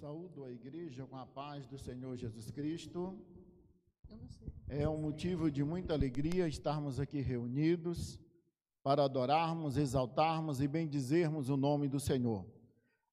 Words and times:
Saúdo 0.00 0.46
a 0.46 0.50
igreja 0.50 1.04
com 1.04 1.16
a 1.18 1.26
paz 1.26 1.66
do 1.66 1.76
Senhor 1.76 2.16
Jesus 2.16 2.50
Cristo. 2.50 3.18
É 4.66 4.88
um 4.88 4.96
motivo 4.96 5.50
de 5.50 5.62
muita 5.62 5.92
alegria 5.92 6.48
estarmos 6.48 6.98
aqui 6.98 7.20
reunidos 7.20 8.18
para 8.82 9.04
adorarmos, 9.04 9.76
exaltarmos 9.76 10.62
e 10.62 10.66
bendizermos 10.66 11.50
o 11.50 11.56
nome 11.56 11.86
do 11.86 12.00
Senhor. 12.00 12.46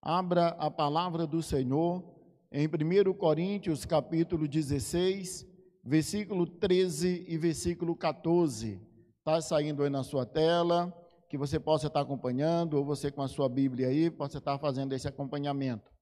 Abra 0.01 0.47
a 0.51 0.71
palavra 0.71 1.27
do 1.27 1.43
Senhor 1.43 2.05
em 2.49 2.65
1 2.67 3.13
Coríntios, 3.15 3.83
capítulo 3.83 4.47
16, 4.47 5.45
versículo 5.83 6.47
13 6.47 7.25
e 7.27 7.37
versículo 7.37 7.97
14. 7.97 8.79
Está 9.19 9.41
saindo 9.41 9.83
aí 9.83 9.89
na 9.89 10.05
sua 10.05 10.25
tela, 10.25 10.93
que 11.27 11.37
você 11.37 11.59
possa 11.59 11.87
estar 11.87 11.99
acompanhando, 11.99 12.75
ou 12.75 12.85
você 12.85 13.11
com 13.11 13.21
a 13.21 13.27
sua 13.27 13.49
Bíblia 13.49 13.89
aí, 13.89 14.09
possa 14.09 14.37
estar 14.37 14.57
fazendo 14.57 14.93
esse 14.93 15.05
acompanhamento. 15.05 15.96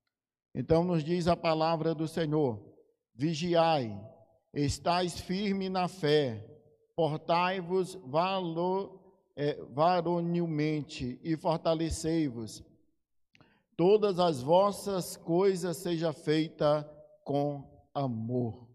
Então 0.58 0.86
nos 0.86 1.04
diz 1.04 1.28
a 1.28 1.36
palavra 1.36 1.94
do 1.94 2.08
Senhor: 2.08 2.58
vigiai, 3.14 3.94
estais 4.54 5.20
firme 5.20 5.68
na 5.68 5.90
fé, 5.90 6.48
portai-vos 6.96 8.00
é, 9.36 9.62
varonilmente 9.74 11.20
e 11.22 11.36
fortalecei-vos. 11.36 12.64
Todas 13.76 14.18
as 14.18 14.42
vossas 14.42 15.18
coisas 15.18 15.76
seja 15.76 16.14
feita 16.14 16.90
com 17.26 17.62
amor. 17.94 18.66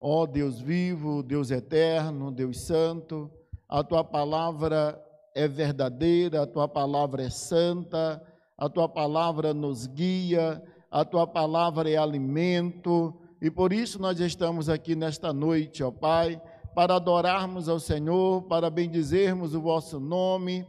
Ó 0.00 0.24
Deus 0.24 0.58
vivo, 0.58 1.22
Deus 1.22 1.50
eterno, 1.50 2.32
Deus 2.32 2.64
santo, 2.64 3.30
a 3.68 3.84
tua 3.84 4.02
palavra 4.02 4.98
é 5.34 5.46
verdadeira, 5.46 6.44
a 6.44 6.46
tua 6.46 6.66
palavra 6.66 7.24
é 7.24 7.28
santa, 7.28 8.22
a 8.56 8.70
tua 8.70 8.88
palavra 8.88 9.52
nos 9.52 9.86
guia, 9.86 10.62
a 10.90 11.04
tua 11.04 11.26
palavra 11.26 11.90
é 11.90 11.96
alimento, 11.96 13.14
e 13.40 13.50
por 13.50 13.72
isso 13.72 14.00
nós 14.00 14.18
estamos 14.20 14.68
aqui 14.68 14.96
nesta 14.96 15.32
noite, 15.32 15.82
ó 15.82 15.90
Pai, 15.90 16.40
para 16.74 16.96
adorarmos 16.96 17.68
ao 17.68 17.78
Senhor, 17.78 18.42
para 18.42 18.70
bendizermos 18.70 19.54
o 19.54 19.60
vosso 19.60 20.00
nome 20.00 20.66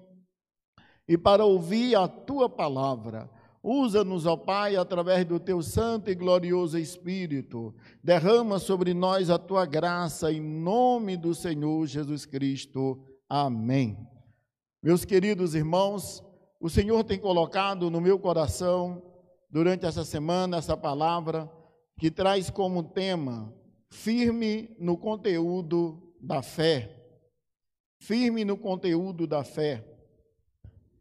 e 1.08 1.18
para 1.18 1.46
ouvir 1.46 1.96
a 1.96 2.08
tua 2.08 2.50
palavra. 2.50 3.30
Usa-nos, 3.62 4.26
ó 4.26 4.38
Pai, 4.38 4.76
através 4.76 5.26
do 5.26 5.40
teu 5.40 5.62
santo 5.62 6.10
e 6.10 6.16
glorioso 6.16 6.78
Espírito. 6.78 7.76
Derrama 8.04 8.58
sobre 8.58 8.94
nós 8.94 9.30
a 9.30 9.38
tua 9.38 9.66
graça, 9.66 10.32
em 10.32 10.40
nome 10.40 11.18
do 11.18 11.34
Senhor 11.34 11.86
Jesus 11.86 12.26
Cristo. 12.26 13.04
Amém. 13.28 13.98
Meus 14.82 15.04
queridos 15.04 15.56
irmãos, 15.56 16.24
o 16.60 16.70
Senhor 16.70 17.04
tem 17.04 17.20
colocado 17.20 17.90
no 17.90 18.00
meu 18.00 18.18
coração 18.18 19.09
durante 19.50 19.86
essa 19.86 20.06
semana 20.06 20.58
essa 20.58 20.78
palavra 20.78 21.50
que 21.98 22.12
traz 22.12 22.50
como 22.50 22.84
tema 22.84 23.54
firme 23.90 24.76
no 24.80 24.96
conteúdo 24.96 26.14
da 26.22 26.42
fé. 26.42 26.96
Firme 28.00 28.46
no 28.46 28.56
conteúdo 28.56 29.28
da 29.28 29.44
fé. 29.44 29.84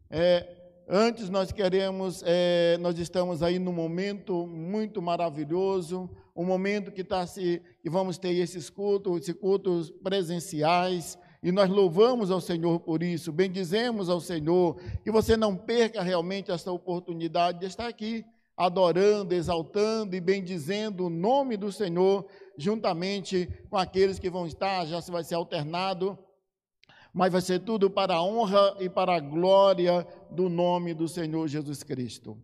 É, 0.09 0.45
antes 0.87 1.29
nós 1.29 1.51
queremos, 1.51 2.23
é, 2.25 2.77
nós 2.79 2.97
estamos 2.97 3.43
aí 3.43 3.59
num 3.59 3.71
momento 3.71 4.47
muito 4.47 5.01
maravilhoso, 5.01 6.09
um 6.35 6.43
momento 6.43 6.91
que 6.91 7.01
está 7.01 7.25
se, 7.27 7.61
que 7.81 7.89
vamos 7.89 8.17
ter 8.17 8.33
esses 8.33 8.69
cultos, 8.69 9.21
esses 9.21 9.35
cultos 9.35 9.91
presenciais, 9.91 11.17
e 11.41 11.51
nós 11.51 11.69
louvamos 11.69 12.31
ao 12.31 12.41
Senhor 12.41 12.79
por 12.81 13.01
isso, 13.01 13.31
bendizemos 13.31 14.09
ao 14.09 14.19
Senhor, 14.19 14.77
que 15.03 15.11
você 15.11 15.37
não 15.37 15.55
perca 15.55 16.01
realmente 16.01 16.51
essa 16.51 16.71
oportunidade 16.71 17.59
de 17.59 17.65
estar 17.67 17.87
aqui 17.87 18.25
adorando, 18.59 19.33
exaltando 19.33 20.17
e 20.17 20.19
bendizendo 20.19 21.05
o 21.05 21.09
nome 21.09 21.55
do 21.55 21.71
Senhor, 21.71 22.25
juntamente 22.57 23.47
com 23.69 23.77
aqueles 23.77 24.19
que 24.19 24.29
vão 24.29 24.45
estar, 24.45 24.85
já 24.85 25.01
se 25.01 25.09
vai 25.09 25.23
ser 25.23 25.35
alternado, 25.35 26.19
mas 27.13 27.31
vai 27.31 27.39
ser 27.39 27.59
tudo 27.59 27.89
para 27.89 28.15
a 28.15 28.21
honra 28.23 28.75
e 28.81 28.89
para 28.89 29.15
a 29.15 29.19
glória 29.21 30.05
do 30.29 30.49
nome 30.49 30.93
do 30.93 31.07
Senhor 31.07 31.47
Jesus 31.47 31.83
Cristo. 31.83 32.37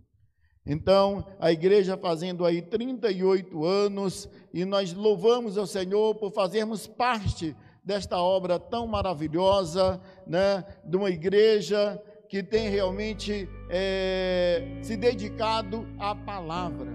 Então, 0.65 1.27
a 1.37 1.51
igreja 1.51 1.97
fazendo 1.97 2.45
aí 2.45 2.61
38 2.61 3.65
anos, 3.65 4.29
e 4.53 4.63
nós 4.63 4.93
louvamos 4.93 5.57
ao 5.57 5.67
Senhor 5.67 6.15
por 6.15 6.31
fazermos 6.31 6.87
parte 6.87 7.53
desta 7.83 8.17
obra 8.19 8.57
tão 8.57 8.87
maravilhosa, 8.87 10.01
né, 10.25 10.63
de 10.85 10.95
uma 10.95 11.09
igreja 11.09 12.01
que 12.35 12.43
tem 12.43 12.67
realmente 12.67 13.47
é, 13.69 14.77
se 14.81 14.97
dedicado 14.97 15.87
à 15.97 16.13
palavra, 16.13 16.91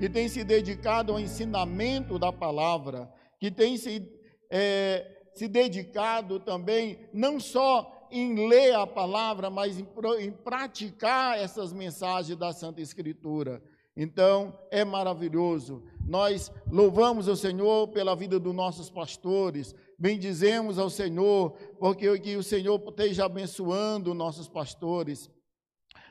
que 0.00 0.08
tem 0.08 0.28
se 0.28 0.42
dedicado 0.42 1.12
ao 1.12 1.20
ensinamento 1.20 2.18
da 2.18 2.32
palavra, 2.32 3.08
que 3.38 3.52
tem 3.52 3.76
se, 3.76 4.02
é, 4.50 5.28
se 5.32 5.46
dedicado 5.46 6.40
também 6.40 7.08
não 7.12 7.38
só 7.38 8.08
em 8.10 8.48
ler 8.48 8.74
a 8.74 8.84
palavra, 8.84 9.48
mas 9.48 9.78
em, 9.78 9.86
em 10.18 10.32
praticar 10.32 11.38
essas 11.38 11.72
mensagens 11.72 12.36
da 12.36 12.52
Santa 12.52 12.80
Escritura. 12.80 13.62
Então, 13.96 14.58
é 14.72 14.84
maravilhoso. 14.84 15.84
Nós 16.04 16.50
louvamos 16.68 17.28
o 17.28 17.36
Senhor 17.36 17.86
pela 17.88 18.16
vida 18.16 18.40
dos 18.40 18.52
nossos 18.52 18.90
pastores, 18.90 19.72
bendizemos 20.00 20.78
ao 20.78 20.88
Senhor, 20.88 21.52
porque 21.78 22.18
que 22.18 22.36
o 22.36 22.42
Senhor 22.42 22.82
esteja 22.88 23.26
abençoando 23.26 24.14
nossos 24.14 24.48
pastores, 24.48 25.30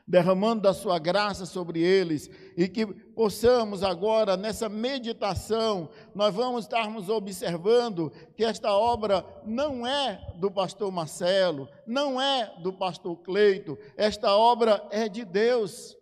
derramando 0.07 0.61
da 0.61 0.73
sua 0.73 0.99
graça 0.99 1.45
sobre 1.45 1.81
eles, 1.81 2.29
e 2.55 2.67
que 2.67 2.85
possamos 2.85 3.81
agora, 3.83 4.37
nessa 4.37 4.69
meditação, 4.69 5.89
nós 6.13 6.33
vamos 6.33 6.65
estarmos 6.65 7.09
observando 7.09 8.11
que 8.35 8.43
esta 8.43 8.71
obra 8.71 9.25
não 9.43 9.85
é 9.85 10.21
do 10.37 10.51
pastor 10.51 10.91
Marcelo, 10.91 11.67
não 11.87 12.21
é 12.21 12.53
do 12.61 12.71
pastor 12.71 13.17
Cleito, 13.17 13.77
esta 13.97 14.35
obra 14.35 14.87
é 14.91 15.09
de 15.09 15.25
Deus. 15.25 15.97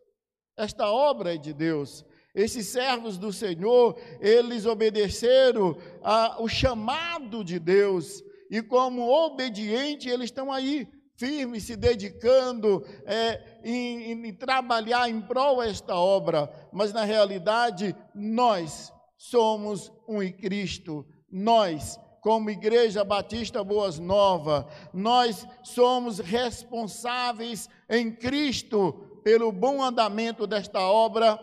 Esta 0.57 0.91
obra 0.91 1.35
é 1.35 1.37
de 1.37 1.53
Deus. 1.53 2.03
Esses 2.37 2.67
servos 2.67 3.17
do 3.17 3.33
Senhor, 3.33 3.97
eles 4.21 4.67
obedeceram 4.67 5.75
ao 6.03 6.47
chamado 6.47 7.43
de 7.43 7.57
Deus, 7.57 8.23
e 8.47 8.61
como 8.61 9.09
obediente, 9.09 10.07
eles 10.07 10.25
estão 10.25 10.51
aí, 10.51 10.87
firmes, 11.15 11.63
se 11.63 11.75
dedicando 11.75 12.85
é, 13.07 13.59
em, 13.63 14.11
em, 14.11 14.27
em 14.27 14.33
trabalhar 14.33 15.09
em 15.09 15.19
prol 15.19 15.63
esta 15.63 15.95
obra, 15.95 16.47
mas 16.71 16.93
na 16.93 17.03
realidade, 17.03 17.95
nós 18.13 18.93
somos 19.17 19.91
um 20.07 20.21
em 20.21 20.31
Cristo, 20.31 21.03
nós 21.31 21.99
como 22.21 22.51
Igreja 22.51 23.03
Batista 23.03 23.63
Boas 23.63 23.97
Nova, 23.97 24.67
nós 24.93 25.47
somos 25.63 26.19
responsáveis 26.19 27.69
em 27.89 28.11
Cristo 28.11 29.21
pelo 29.23 29.51
bom 29.51 29.81
andamento 29.81 30.45
desta 30.45 30.81
obra 30.81 31.39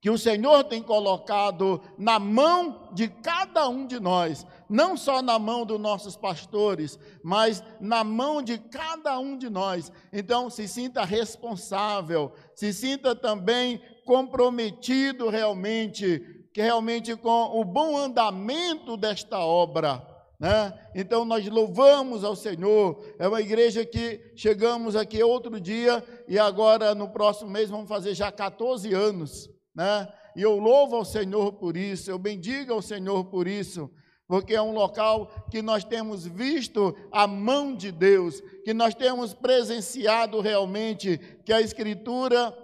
que 0.00 0.08
o 0.08 0.16
Senhor 0.16 0.64
tem 0.64 0.82
colocado 0.82 1.80
na 1.98 2.18
mão 2.18 2.88
de 2.92 3.08
cada 3.08 3.68
um 3.68 3.86
de 3.86 4.00
nós, 4.00 4.46
não 4.68 4.96
só 4.96 5.20
na 5.20 5.38
mão 5.38 5.66
dos 5.66 5.78
nossos 5.78 6.16
pastores, 6.16 6.98
mas 7.22 7.62
na 7.80 8.02
mão 8.02 8.40
de 8.40 8.56
cada 8.56 9.18
um 9.18 9.36
de 9.36 9.50
nós. 9.50 9.92
Então, 10.10 10.48
se 10.48 10.66
sinta 10.66 11.04
responsável, 11.04 12.32
se 12.54 12.72
sinta 12.72 13.14
também 13.14 13.80
comprometido 14.06 15.28
realmente, 15.28 16.46
que 16.52 16.62
realmente 16.62 17.14
com 17.14 17.60
o 17.60 17.64
bom 17.64 17.96
andamento 17.98 18.96
desta 18.96 19.38
obra. 19.38 20.06
Né? 20.38 20.72
Então 20.94 21.26
nós 21.26 21.46
louvamos 21.46 22.24
ao 22.24 22.34
Senhor. 22.34 23.04
É 23.18 23.28
uma 23.28 23.42
igreja 23.42 23.84
que 23.84 24.32
chegamos 24.34 24.96
aqui 24.96 25.22
outro 25.22 25.60
dia 25.60 26.02
e 26.26 26.38
agora 26.38 26.94
no 26.94 27.10
próximo 27.10 27.50
mês 27.50 27.68
vamos 27.68 27.88
fazer 27.88 28.14
já 28.14 28.32
14 28.32 28.92
anos, 28.94 29.50
né? 29.74 30.08
E 30.36 30.42
eu 30.42 30.58
louvo 30.58 30.96
ao 30.96 31.04
Senhor 31.04 31.52
por 31.54 31.76
isso, 31.76 32.10
eu 32.10 32.18
bendigo 32.18 32.72
ao 32.72 32.82
Senhor 32.82 33.24
por 33.24 33.46
isso, 33.46 33.90
porque 34.26 34.54
é 34.54 34.62
um 34.62 34.72
local 34.72 35.28
que 35.50 35.60
nós 35.60 35.82
temos 35.82 36.24
visto 36.24 36.96
a 37.10 37.26
mão 37.26 37.74
de 37.74 37.90
Deus, 37.90 38.40
que 38.64 38.72
nós 38.72 38.94
temos 38.94 39.34
presenciado 39.34 40.40
realmente 40.40 41.18
que 41.44 41.52
a 41.52 41.60
Escritura 41.60 42.56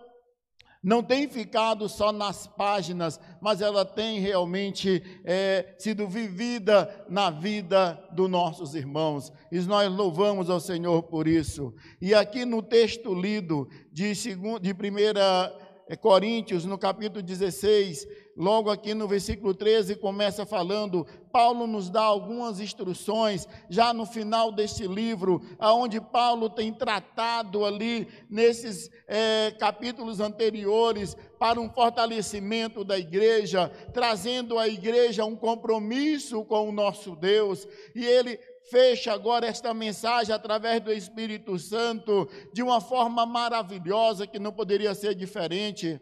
não 0.87 1.03
tem 1.03 1.27
ficado 1.29 1.89
só 1.89 2.13
nas 2.13 2.47
páginas, 2.47 3.19
mas 3.41 3.61
ela 3.61 3.85
tem 3.85 4.21
realmente 4.21 5.03
é, 5.25 5.75
sido 5.77 6.07
vivida 6.07 7.05
na 7.09 7.29
vida 7.29 8.01
dos 8.13 8.31
nossos 8.31 8.77
irmãos. 8.77 9.33
E 9.51 9.59
nós 9.63 9.93
louvamos 9.93 10.49
ao 10.49 10.61
Senhor 10.61 11.03
por 11.03 11.27
isso. 11.27 11.75
E 12.01 12.15
aqui 12.15 12.45
no 12.45 12.63
texto 12.63 13.13
lido 13.13 13.69
de, 13.93 14.15
segundo, 14.15 14.61
de 14.61 14.73
primeira 14.73 15.53
Coríntios, 15.95 16.65
no 16.65 16.77
capítulo 16.77 17.23
16, 17.23 18.09
logo 18.37 18.71
aqui 18.71 18.93
no 18.93 19.07
versículo 19.07 19.55
13, 19.55 19.95
começa 19.95 20.45
falando, 20.45 21.07
Paulo 21.31 21.65
nos 21.69 21.89
dá 21.89 22.03
algumas 22.03 22.59
instruções, 22.59 23.47
já 23.71 23.95
no 23.95 24.05
final 24.05 24.51
deste 24.51 24.89
livro, 24.89 25.41
aonde 25.61 26.01
Paulo 26.01 26.51
tem 26.51 26.73
tratado 26.73 27.65
ali, 27.65 28.09
nesses 28.29 28.91
é, 29.07 29.55
capítulos 29.61 30.19
anteriores, 30.19 31.17
para 31.39 31.61
um 31.61 31.71
fortalecimento 31.71 32.83
da 32.83 32.99
igreja, 32.99 33.71
trazendo 33.93 34.59
à 34.59 34.67
igreja 34.67 35.25
um 35.25 35.37
compromisso 35.37 36.45
com 36.45 36.69
o 36.69 36.73
nosso 36.73 37.15
Deus, 37.15 37.69
e 37.95 38.05
ele 38.05 38.41
fecha 38.71 39.13
agora 39.13 39.47
esta 39.47 39.73
mensagem 39.73 40.35
através 40.35 40.81
do 40.81 40.93
Espírito 40.93 41.59
Santo 41.59 42.29
de 42.53 42.63
uma 42.63 42.81
forma 42.81 43.25
maravilhosa 43.27 44.27
que 44.27 44.39
não 44.39 44.53
poderia 44.53 44.95
ser 44.95 45.15
diferente. 45.15 46.01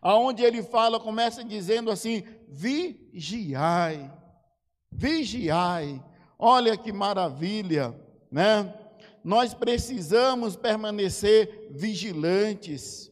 Aonde 0.00 0.42
ele 0.42 0.62
fala, 0.62 1.00
começa 1.00 1.42
dizendo 1.42 1.90
assim: 1.90 2.22
vigiai, 2.48 4.12
vigiai. 4.92 6.04
Olha 6.38 6.76
que 6.76 6.92
maravilha, 6.92 7.98
né? 8.30 8.74
Nós 9.24 9.54
precisamos 9.54 10.56
permanecer 10.56 11.68
vigilantes. 11.70 13.10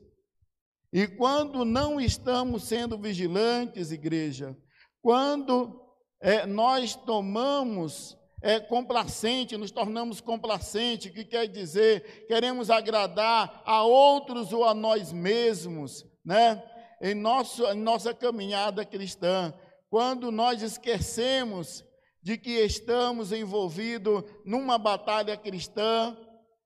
E 0.93 1.07
quando 1.07 1.65
não 1.65 1.99
estamos 1.99 2.65
sendo 2.65 2.99
vigilantes, 2.99 3.91
igreja, 3.91 4.55
quando 5.01 5.81
é, 6.21 6.45
nós 6.45 6.95
tomamos 6.95 8.19
é, 8.43 8.59
complacente, 8.59 9.57
nos 9.57 9.71
tornamos 9.71 10.21
complacente, 10.21 11.11
que 11.11 11.25
quer 11.25 11.47
dizer, 11.47 12.27
queremos 12.27 12.71
agradar 12.71 13.63
a 13.65 13.85
outros 13.85 14.53
ou 14.53 14.65
a 14.65 14.75
nós 14.75 15.13
mesmos, 15.13 16.05
né? 16.25 16.63
Em, 17.01 17.15
nosso, 17.15 17.65
em 17.67 17.81
nossa 17.81 18.13
caminhada 18.13 18.85
cristã, 18.85 19.55
quando 19.89 20.31
nós 20.31 20.63
esquecemos 20.63 21.85
de 22.23 22.37
que 22.37 22.51
estamos 22.51 23.33
envolvidos 23.33 24.23
numa 24.45 24.79
batalha 24.79 25.37
cristã, 25.37 26.17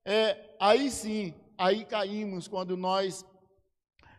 é, 0.05 0.55
aí 0.61 0.90
sim, 0.90 1.34
aí 1.58 1.84
caímos 1.84 2.49
quando 2.49 2.76
nós 2.76 3.25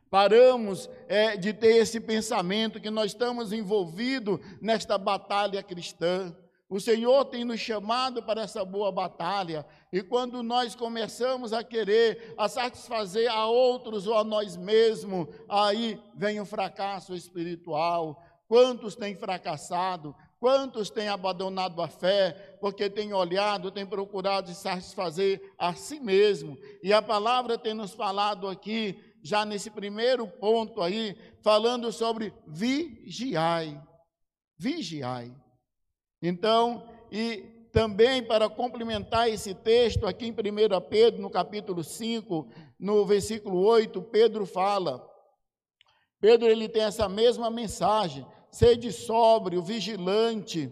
paramos 0.09 0.89
é, 1.07 1.37
de 1.37 1.53
ter 1.53 1.77
esse 1.77 1.99
pensamento 1.99 2.79
que 2.79 2.89
nós 2.89 3.11
estamos 3.11 3.51
envolvidos 3.51 4.39
nesta 4.61 4.97
batalha 4.97 5.61
cristã. 5.61 6.35
O 6.69 6.81
Senhor 6.81 7.23
tem 7.25 7.45
nos 7.45 7.61
chamado 7.61 8.21
para 8.21 8.41
essa 8.41 8.65
boa 8.65 8.91
batalha, 8.91 9.65
e 9.91 10.01
quando 10.01 10.43
nós 10.43 10.75
começamos 10.75 11.53
a 11.53 11.63
querer 11.63 12.33
a 12.37 12.49
satisfazer 12.49 13.31
a 13.31 13.47
outros 13.47 14.05
ou 14.05 14.17
a 14.17 14.23
nós 14.23 14.57
mesmos, 14.57 15.27
aí 15.47 15.97
vem 16.13 16.41
o 16.41 16.45
fracasso 16.45 17.15
espiritual. 17.15 18.21
Quantos 18.49 18.95
têm 18.95 19.15
fracassado? 19.15 20.13
Quantos 20.39 20.89
têm 20.89 21.07
abandonado 21.07 21.81
a 21.81 21.87
fé 21.87 22.57
porque 22.59 22.89
têm 22.89 23.13
olhado, 23.13 23.71
têm 23.71 23.85
procurado 23.85 24.53
satisfazer 24.53 25.53
a 25.57 25.73
si 25.73 26.01
mesmo? 26.01 26.57
E 26.83 26.91
a 26.91 27.01
palavra 27.01 27.57
tem 27.57 27.73
nos 27.73 27.93
falado 27.93 28.47
aqui, 28.47 28.99
já 29.23 29.45
nesse 29.45 29.71
primeiro 29.71 30.27
ponto 30.27 30.81
aí, 30.81 31.17
falando 31.41 31.91
sobre 31.93 32.33
vigiai. 32.45 33.81
Vigiai. 34.57 35.33
Então, 36.21 36.83
e 37.11 37.57
também 37.71 38.23
para 38.23 38.49
complementar 38.49 39.29
esse 39.29 39.53
texto, 39.53 40.07
aqui 40.07 40.27
em 40.27 40.31
1 40.31 40.81
Pedro, 40.89 41.21
no 41.21 41.29
capítulo 41.29 41.83
5, 41.83 42.47
no 42.79 43.05
versículo 43.05 43.59
8, 43.59 44.01
Pedro 44.03 44.45
fala. 44.45 45.07
Pedro 46.19 46.47
ele 46.47 46.67
tem 46.67 46.83
essa 46.83 47.07
mesma 47.07 47.49
mensagem: 47.49 48.25
sede 48.51 48.91
sóbrio, 48.91 49.61
vigilante. 49.61 50.71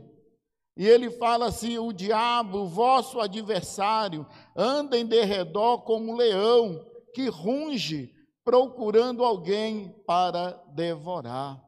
E 0.78 0.88
ele 0.88 1.10
fala 1.12 1.46
assim: 1.48 1.78
o 1.78 1.94
diabo, 1.94 2.66
vosso 2.66 3.20
adversário, 3.20 4.26
anda 4.56 4.98
em 4.98 5.06
derredor 5.06 5.84
como 5.84 6.12
um 6.12 6.16
leão 6.16 6.84
que 7.14 7.30
runge, 7.30 8.12
procurando 8.44 9.24
alguém 9.24 9.96
para 10.06 10.52
devorar. 10.74 11.65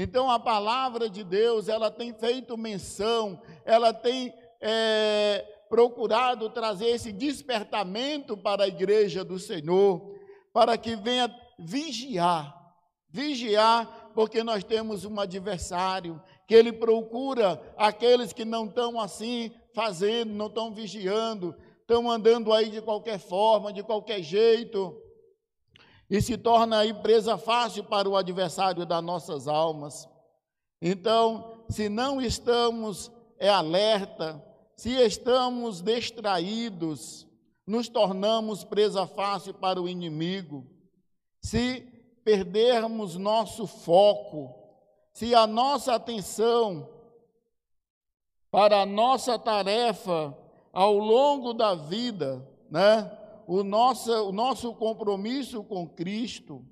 Então 0.00 0.30
a 0.30 0.38
palavra 0.38 1.10
de 1.10 1.24
Deus, 1.24 1.68
ela 1.68 1.90
tem 1.90 2.14
feito 2.14 2.56
menção, 2.56 3.42
ela 3.64 3.92
tem 3.92 4.32
é, 4.60 5.44
procurado 5.68 6.48
trazer 6.50 6.86
esse 6.86 7.10
despertamento 7.10 8.36
para 8.36 8.62
a 8.62 8.68
igreja 8.68 9.24
do 9.24 9.40
Senhor, 9.40 10.14
para 10.52 10.78
que 10.78 10.94
venha 10.94 11.28
vigiar, 11.58 12.76
vigiar, 13.10 14.12
porque 14.14 14.44
nós 14.44 14.62
temos 14.62 15.04
um 15.04 15.18
adversário, 15.18 16.22
que 16.46 16.54
ele 16.54 16.72
procura 16.72 17.60
aqueles 17.76 18.32
que 18.32 18.44
não 18.44 18.66
estão 18.66 19.00
assim 19.00 19.50
fazendo, 19.74 20.32
não 20.32 20.46
estão 20.46 20.72
vigiando, 20.72 21.56
estão 21.80 22.08
andando 22.08 22.52
aí 22.52 22.70
de 22.70 22.80
qualquer 22.80 23.18
forma, 23.18 23.72
de 23.72 23.82
qualquer 23.82 24.22
jeito 24.22 24.96
e 26.10 26.22
se 26.22 26.36
torna 26.38 26.78
aí 26.78 26.94
presa 26.94 27.36
fácil 27.36 27.84
para 27.84 28.08
o 28.08 28.16
adversário 28.16 28.86
das 28.86 29.02
nossas 29.02 29.46
almas. 29.46 30.08
Então, 30.80 31.64
se 31.68 31.88
não 31.88 32.20
estamos 32.20 33.10
é 33.38 33.48
alerta, 33.48 34.44
se 34.76 34.90
estamos 34.90 35.80
distraídos, 35.80 37.26
nos 37.66 37.88
tornamos 37.88 38.64
presa 38.64 39.06
fácil 39.06 39.54
para 39.54 39.80
o 39.80 39.88
inimigo. 39.88 40.66
Se 41.40 41.80
perdermos 42.24 43.16
nosso 43.16 43.66
foco, 43.66 44.54
se 45.12 45.34
a 45.34 45.46
nossa 45.46 45.94
atenção 45.94 46.88
para 48.50 48.82
a 48.82 48.86
nossa 48.86 49.38
tarefa 49.38 50.36
ao 50.72 50.98
longo 50.98 51.52
da 51.52 51.74
vida, 51.74 52.46
né, 52.70 53.17
o 53.48 53.64
nosso, 53.64 54.12
o 54.28 54.30
nosso 54.30 54.74
compromisso 54.74 55.64
com 55.64 55.88
Cristo, 55.88 56.62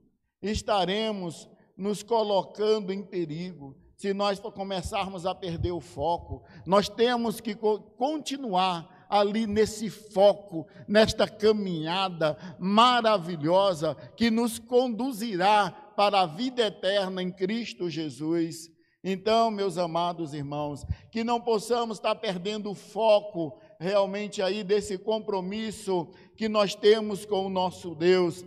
estaremos 0.43 1.49
nos 1.75 2.03
colocando 2.03 2.93
em 2.93 3.03
perigo. 3.03 3.75
Se 3.97 4.13
nós 4.13 4.39
começarmos 4.39 5.25
a 5.25 5.35
perder 5.35 5.73
o 5.73 5.81
foco, 5.81 6.45
nós 6.67 6.87
temos 6.87 7.41
que 7.41 7.55
continuar 7.55 9.07
ali 9.09 9.47
nesse 9.47 9.89
foco, 9.89 10.67
nesta 10.87 11.27
caminhada 11.27 12.37
maravilhosa 12.59 13.95
que 14.15 14.31
nos 14.31 14.59
conduzirá 14.59 15.71
para 15.97 16.21
a 16.21 16.27
vida 16.27 16.67
eterna 16.67 17.23
em 17.23 17.33
Cristo 17.33 17.89
Jesus. 17.89 18.69
Então, 19.03 19.51
meus 19.51 19.79
amados 19.79 20.35
irmãos, 20.35 20.85
que 21.11 21.25
não 21.25 21.41
possamos 21.41 21.97
estar 21.97 22.17
perdendo 22.17 22.71
o 22.73 22.75
foco 22.75 23.59
realmente 23.79 24.43
aí 24.43 24.65
desse 24.65 24.99
compromisso 24.99 26.09
que 26.37 26.49
nós 26.49 26.75
temos 26.75 27.25
com 27.25 27.47
o 27.47 27.51
nosso 27.51 27.95
Deus. 27.95 28.45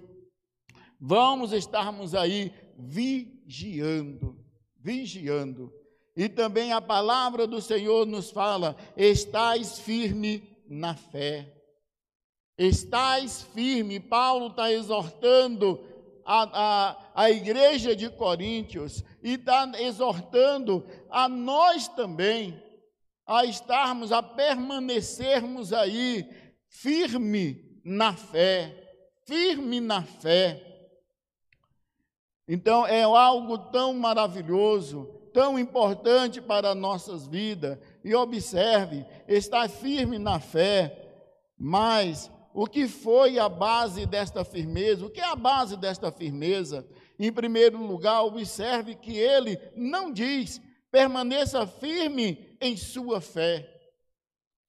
Vamos 1.00 1.54
estarmos 1.54 2.14
aí 2.14 2.52
vigiando, 2.78 4.38
vigiando. 4.78 5.74
E 6.16 6.28
também 6.28 6.74
a 6.74 6.82
palavra 6.82 7.48
do 7.48 7.62
Senhor 7.62 8.06
nos 8.06 8.32
fala: 8.32 8.76
estais 8.98 9.80
firme 9.80 10.44
na 10.68 10.94
fé. 10.94 11.54
Estais 12.58 13.42
firme. 13.42 14.00
Paulo 14.00 14.48
está 14.48 14.72
exortando 14.72 15.82
a, 16.26 16.90
a, 16.90 16.98
a 17.16 17.32
igreja 17.32 17.96
de 17.96 18.10
Coríntios 18.10 19.04
e 19.24 19.34
está 19.34 19.72
exortando 19.80 20.86
a 21.10 21.30
nós 21.30 21.88
também 21.88 22.62
a 23.30 23.46
estarmos, 23.46 24.12
a 24.12 24.24
permanecermos 24.24 25.72
aí 25.72 26.28
firme 26.68 27.80
na 27.86 28.12
fé, 28.12 28.76
firme 29.24 29.80
na 29.80 30.02
fé. 30.02 30.66
Então 32.48 32.88
é 32.88 33.04
algo 33.04 33.56
tão 33.56 33.94
maravilhoso, 33.94 35.06
tão 35.32 35.60
importante 35.60 36.42
para 36.42 36.74
nossas 36.74 37.28
vidas. 37.28 37.78
E 38.04 38.16
observe, 38.16 39.06
está 39.28 39.70
firme 39.70 40.18
na 40.18 40.40
fé, 40.40 41.08
mas 41.56 42.32
o 42.52 42.66
que 42.66 42.88
foi 42.88 43.38
a 43.38 43.48
base 43.48 44.08
desta 44.08 44.44
firmeza? 44.44 45.06
O 45.06 45.10
que 45.12 45.22
é 45.22 45.26
a 45.30 45.36
base 45.36 45.78
desta 45.78 46.12
firmeza? 46.12 46.84
Em 47.20 47.32
primeiro 47.32 47.78
lugar, 47.78 48.24
observe 48.24 48.96
que 48.96 49.16
ele 49.16 49.60
não 49.76 50.12
diz 50.12 50.60
permaneça 50.92 51.68
firme 51.68 52.49
em 52.62 52.76
sua 52.78 53.22
fé. 53.22 53.68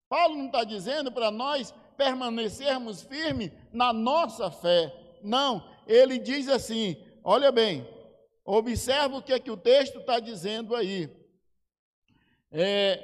Paulo 0.09 0.37
não 0.37 0.47
está 0.47 0.64
dizendo 0.64 1.12
para 1.12 1.30
nós 1.30 1.73
permanecermos 1.97 3.02
firmes 3.02 3.52
na 3.73 3.92
nossa 3.92 4.50
fé. 4.50 4.92
Não, 5.23 5.68
ele 5.87 6.18
diz 6.18 6.49
assim: 6.49 6.97
olha 7.23 7.52
bem, 7.52 7.87
observa 8.44 9.16
o 9.16 9.23
que, 9.23 9.32
é 9.32 9.38
que 9.38 9.50
o 9.50 9.56
texto 9.56 10.00
está 10.00 10.18
dizendo 10.18 10.75
aí. 10.75 11.09
É, 12.50 12.97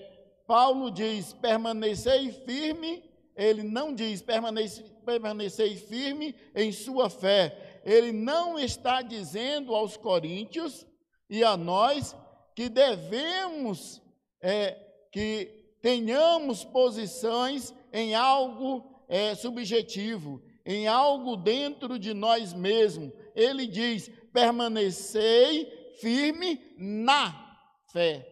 Paulo 0.47 0.91
diz: 0.91 1.33
permanecei 1.33 2.33
firme, 2.33 3.05
ele 3.37 3.63
não 3.63 3.95
diz 3.95 4.23
permanecei, 4.23 4.85
permanecei 5.05 5.77
firme 5.77 6.35
em 6.55 6.73
sua 6.73 7.11
fé, 7.11 7.81
ele 7.85 8.13
não 8.13 8.59
está 8.59 9.03
dizendo 9.03 9.75
aos 9.75 9.97
coríntios 9.97 10.87
e 11.29 11.45
a 11.45 11.57
nós 11.57 12.17
que 12.55 12.69
devemos, 12.69 14.01
é, 14.47 14.79
que 15.11 15.75
tenhamos 15.83 16.63
posições 16.63 17.75
em 17.93 18.15
algo 18.15 19.05
é, 19.09 19.35
subjetivo, 19.35 20.41
em 20.65 20.87
algo 20.87 21.37
dentro 21.37 21.99
de 21.99 22.15
nós 22.15 22.53
mesmos. 22.53 23.13
Ele 23.35 23.67
diz: 23.67 24.09
permanecei 24.33 25.95
firme 26.01 26.61
na 26.79 27.59
fé. 27.93 28.25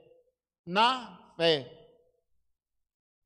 Na 0.65 1.33
fé. 1.37 1.69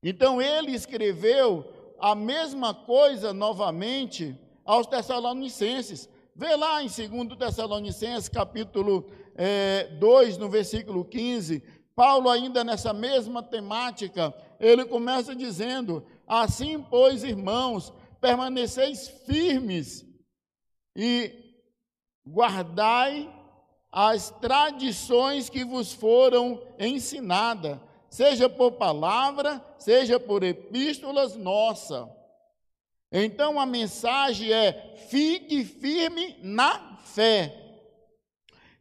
Então 0.01 0.41
ele 0.41 0.71
escreveu 0.71 1.93
a 1.99 2.15
mesma 2.15 2.73
coisa 2.73 3.31
novamente 3.31 4.35
aos 4.65 4.87
Tessalonicenses. 4.87 6.09
Vê 6.35 6.55
lá 6.55 6.81
em 6.81 6.87
2 6.87 7.37
Tessalonicenses, 7.37 8.29
capítulo 8.29 9.11
é, 9.35 9.83
2, 9.99 10.37
no 10.37 10.49
versículo 10.49 11.05
15, 11.05 11.61
Paulo, 11.99 12.29
ainda 12.29 12.63
nessa 12.63 12.93
mesma 12.93 13.43
temática, 13.43 14.33
ele 14.57 14.85
começa 14.85 15.35
dizendo: 15.35 16.01
Assim, 16.25 16.81
pois, 16.81 17.25
irmãos, 17.25 17.91
permaneceis 18.21 19.09
firmes 19.25 20.05
e 20.95 21.29
guardai 22.25 23.29
as 23.91 24.29
tradições 24.29 25.49
que 25.49 25.65
vos 25.65 25.91
foram 25.91 26.65
ensinadas, 26.79 27.77
seja 28.09 28.47
por 28.47 28.71
palavra, 28.71 29.61
seja 29.77 30.17
por 30.17 30.41
epístolas 30.41 31.35
nossa. 31.35 32.09
Então 33.11 33.59
a 33.59 33.65
mensagem 33.65 34.53
é: 34.53 34.95
fique 35.09 35.65
firme 35.65 36.37
na 36.41 36.95
fé, 37.03 37.53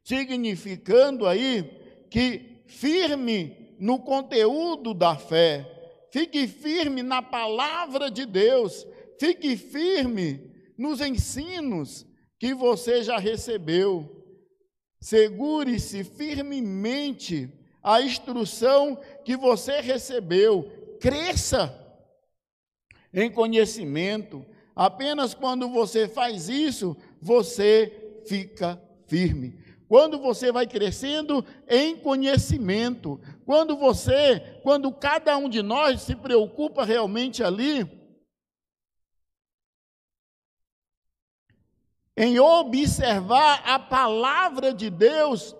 significando 0.04 1.26
aí 1.26 1.64
que 2.08 2.47
firme 2.68 3.74
no 3.80 3.98
conteúdo 3.98 4.94
da 4.94 5.16
fé, 5.16 5.66
fique 6.12 6.46
firme 6.46 7.02
na 7.02 7.22
palavra 7.22 8.10
de 8.10 8.24
Deus, 8.26 8.86
fique 9.18 9.56
firme 9.56 10.52
nos 10.76 11.00
ensinos 11.00 12.06
que 12.38 12.54
você 12.54 13.02
já 13.02 13.18
recebeu. 13.18 14.14
Segure-se 15.00 16.04
firmemente 16.04 17.50
a 17.82 18.02
instrução 18.02 19.00
que 19.24 19.36
você 19.36 19.80
recebeu, 19.80 20.96
cresça 21.00 21.74
em 23.12 23.30
conhecimento. 23.30 24.44
Apenas 24.74 25.34
quando 25.34 25.68
você 25.68 26.06
faz 26.06 26.48
isso, 26.48 26.96
você 27.20 28.20
fica 28.26 28.80
firme. 29.06 29.58
Quando 29.88 30.18
você 30.18 30.52
vai 30.52 30.66
crescendo 30.66 31.42
em 31.66 31.96
conhecimento, 31.96 33.18
quando 33.46 33.74
você, 33.74 34.60
quando 34.62 34.92
cada 34.92 35.36
um 35.38 35.48
de 35.48 35.62
nós 35.62 36.02
se 36.02 36.14
preocupa 36.14 36.84
realmente 36.84 37.42
ali 37.42 37.88
em 42.14 42.38
observar 42.38 43.62
a 43.64 43.78
palavra 43.78 44.74
de 44.74 44.90
Deus 44.90 45.56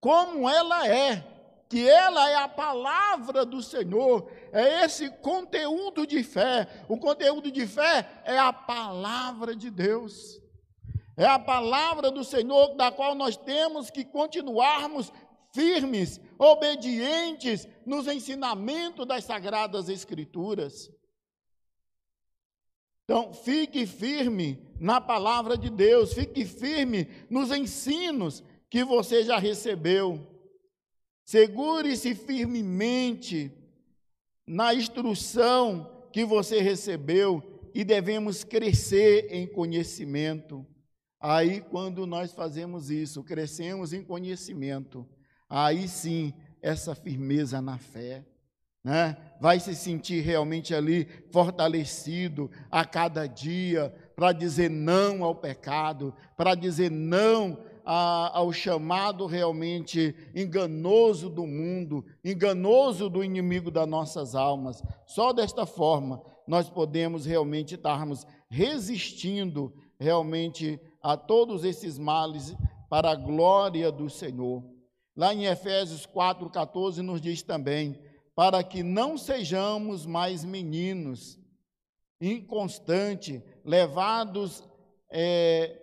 como 0.00 0.48
ela 0.48 0.86
é, 0.88 1.22
que 1.68 1.86
ela 1.88 2.30
é 2.30 2.36
a 2.36 2.48
palavra 2.48 3.44
do 3.44 3.60
Senhor, 3.60 4.30
é 4.52 4.84
esse 4.84 5.10
conteúdo 5.10 6.06
de 6.06 6.22
fé. 6.22 6.68
O 6.88 6.96
conteúdo 6.96 7.50
de 7.50 7.66
fé 7.66 8.22
é 8.24 8.38
a 8.38 8.52
palavra 8.52 9.56
de 9.56 9.70
Deus. 9.70 10.43
É 11.16 11.26
a 11.26 11.38
palavra 11.38 12.10
do 12.10 12.24
Senhor 12.24 12.74
da 12.74 12.90
qual 12.90 13.14
nós 13.14 13.36
temos 13.36 13.90
que 13.90 14.04
continuarmos 14.04 15.12
firmes, 15.52 16.20
obedientes 16.36 17.68
nos 17.86 18.08
ensinamentos 18.08 19.06
das 19.06 19.24
sagradas 19.24 19.88
escrituras. 19.88 20.90
Então, 23.04 23.32
fique 23.32 23.86
firme 23.86 24.58
na 24.80 25.00
palavra 25.00 25.56
de 25.56 25.70
Deus, 25.70 26.12
fique 26.14 26.44
firme 26.44 27.08
nos 27.30 27.52
ensinos 27.52 28.42
que 28.68 28.82
você 28.82 29.22
já 29.22 29.38
recebeu. 29.38 30.26
Segure-se 31.24 32.14
firmemente 32.14 33.52
na 34.46 34.74
instrução 34.74 36.08
que 36.12 36.24
você 36.24 36.60
recebeu 36.60 37.42
e 37.74 37.84
devemos 37.84 38.42
crescer 38.42 39.28
em 39.30 39.46
conhecimento. 39.46 40.66
Aí, 41.26 41.62
quando 41.62 42.06
nós 42.06 42.32
fazemos 42.34 42.90
isso, 42.90 43.24
crescemos 43.24 43.94
em 43.94 44.04
conhecimento, 44.04 45.08
aí 45.48 45.88
sim, 45.88 46.34
essa 46.60 46.94
firmeza 46.94 47.62
na 47.62 47.78
fé, 47.78 48.26
né? 48.84 49.16
vai 49.40 49.58
se 49.58 49.74
sentir 49.74 50.20
realmente 50.20 50.74
ali 50.74 51.08
fortalecido 51.32 52.50
a 52.70 52.84
cada 52.84 53.26
dia 53.26 53.88
para 54.14 54.32
dizer 54.32 54.68
não 54.68 55.24
ao 55.24 55.34
pecado, 55.34 56.14
para 56.36 56.54
dizer 56.54 56.90
não 56.90 57.58
a, 57.86 58.36
ao 58.36 58.52
chamado 58.52 59.24
realmente 59.24 60.14
enganoso 60.34 61.30
do 61.30 61.46
mundo, 61.46 62.04
enganoso 62.22 63.08
do 63.08 63.24
inimigo 63.24 63.70
das 63.70 63.88
nossas 63.88 64.34
almas. 64.34 64.82
Só 65.06 65.32
desta 65.32 65.64
forma 65.64 66.22
nós 66.46 66.68
podemos 66.68 67.24
realmente 67.24 67.76
estarmos 67.76 68.26
resistindo 68.50 69.72
realmente 69.98 70.78
a 71.04 71.18
todos 71.18 71.64
esses 71.64 71.98
males 71.98 72.56
para 72.88 73.10
a 73.10 73.14
glória 73.14 73.92
do 73.92 74.08
Senhor. 74.08 74.64
Lá 75.14 75.34
em 75.34 75.44
Efésios 75.44 76.06
4,14 76.06 76.96
nos 77.02 77.20
diz 77.20 77.42
também: 77.42 78.00
para 78.34 78.64
que 78.64 78.82
não 78.82 79.18
sejamos 79.18 80.06
mais 80.06 80.44
meninos, 80.44 81.38
inconstantes, 82.18 83.42
levados 83.62 84.64
é, 85.10 85.78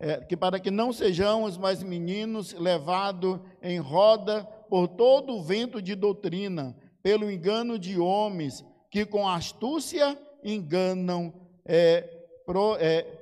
é, 0.00 0.16
que 0.22 0.36
para 0.36 0.58
que 0.58 0.70
não 0.70 0.92
sejamos 0.92 1.56
mais 1.56 1.82
meninos 1.82 2.54
levados 2.54 3.38
em 3.62 3.78
roda 3.78 4.44
por 4.68 4.88
todo 4.88 5.34
o 5.34 5.42
vento 5.42 5.80
de 5.80 5.94
doutrina, 5.94 6.76
pelo 7.02 7.30
engano 7.30 7.78
de 7.78 8.00
homens 8.00 8.64
que 8.90 9.04
com 9.04 9.28
astúcia 9.28 10.18
enganam 10.42 11.32
é, 11.64 12.00
pro, 12.44 12.76
é, 12.80 13.21